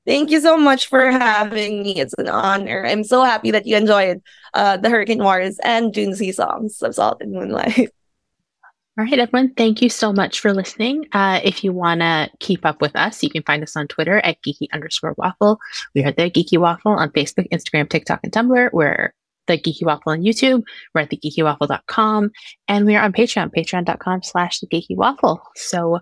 Thank 0.08 0.32
you 0.32 0.40
so 0.40 0.58
much 0.58 0.88
for 0.88 1.12
having 1.12 1.84
me. 1.84 2.00
It's 2.00 2.14
an 2.18 2.30
honor. 2.30 2.86
I'm 2.86 3.04
so 3.04 3.26
happy 3.26 3.52
that 3.52 3.68
you 3.68 3.76
enjoyed 3.76 4.22
uh, 4.54 4.78
the 4.78 4.90
Hurricane 4.90 5.22
Wars 5.22 5.60
and 5.66 5.94
June 5.94 6.16
Sea 6.16 6.32
songs 6.32 6.82
of 6.82 6.96
Salt 6.96 7.22
and 7.22 7.34
Moonlight. 7.34 7.78
All 8.98 9.06
right, 9.06 9.20
everyone. 9.20 9.54
Thank 9.54 9.82
you 9.82 9.90
so 9.90 10.14
much 10.14 10.40
for 10.40 10.54
listening. 10.54 11.06
Uh, 11.12 11.42
if 11.44 11.62
you 11.62 11.74
want 11.74 12.00
to 12.00 12.30
keep 12.40 12.66
up 12.66 12.82
with 12.82 12.96
us, 12.96 13.22
you 13.22 13.30
can 13.30 13.44
find 13.44 13.62
us 13.62 13.76
on 13.76 13.88
Twitter 13.88 14.20
at 14.20 14.42
geeky 14.42 14.68
underscore 14.74 15.14
waffle. 15.18 15.60
We 15.94 16.04
are 16.04 16.12
the 16.12 16.32
Geeky 16.32 16.58
Waffle 16.58 16.94
on 16.94 17.12
Facebook, 17.12 17.48
Instagram, 17.50 17.90
TikTok, 17.90 18.22
and 18.24 18.32
Tumblr. 18.32 18.70
We're 18.72 19.14
the 19.48 19.58
Geeky 19.60 19.84
Waffle 19.84 20.14
on 20.14 20.22
YouTube. 20.22 20.64
We're 20.96 21.02
at 21.02 21.12
thegeekywaffle.com. 21.12 22.32
And 22.68 22.86
we 22.86 22.96
are 22.96 23.04
on 23.04 23.14
Patreon, 23.14 23.54
patreon.com 23.54 24.24
slash 24.24 24.62
the 24.62 24.68
Geeky 24.68 24.96
Waffle. 24.96 25.42
So 25.56 26.00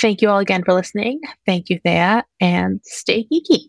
thank 0.00 0.22
you 0.22 0.28
all 0.28 0.38
again 0.38 0.62
for 0.64 0.74
listening. 0.74 1.20
Thank 1.46 1.70
you, 1.70 1.78
Thea, 1.84 2.24
and 2.40 2.80
stay 2.84 3.26
geeky. 3.32 3.68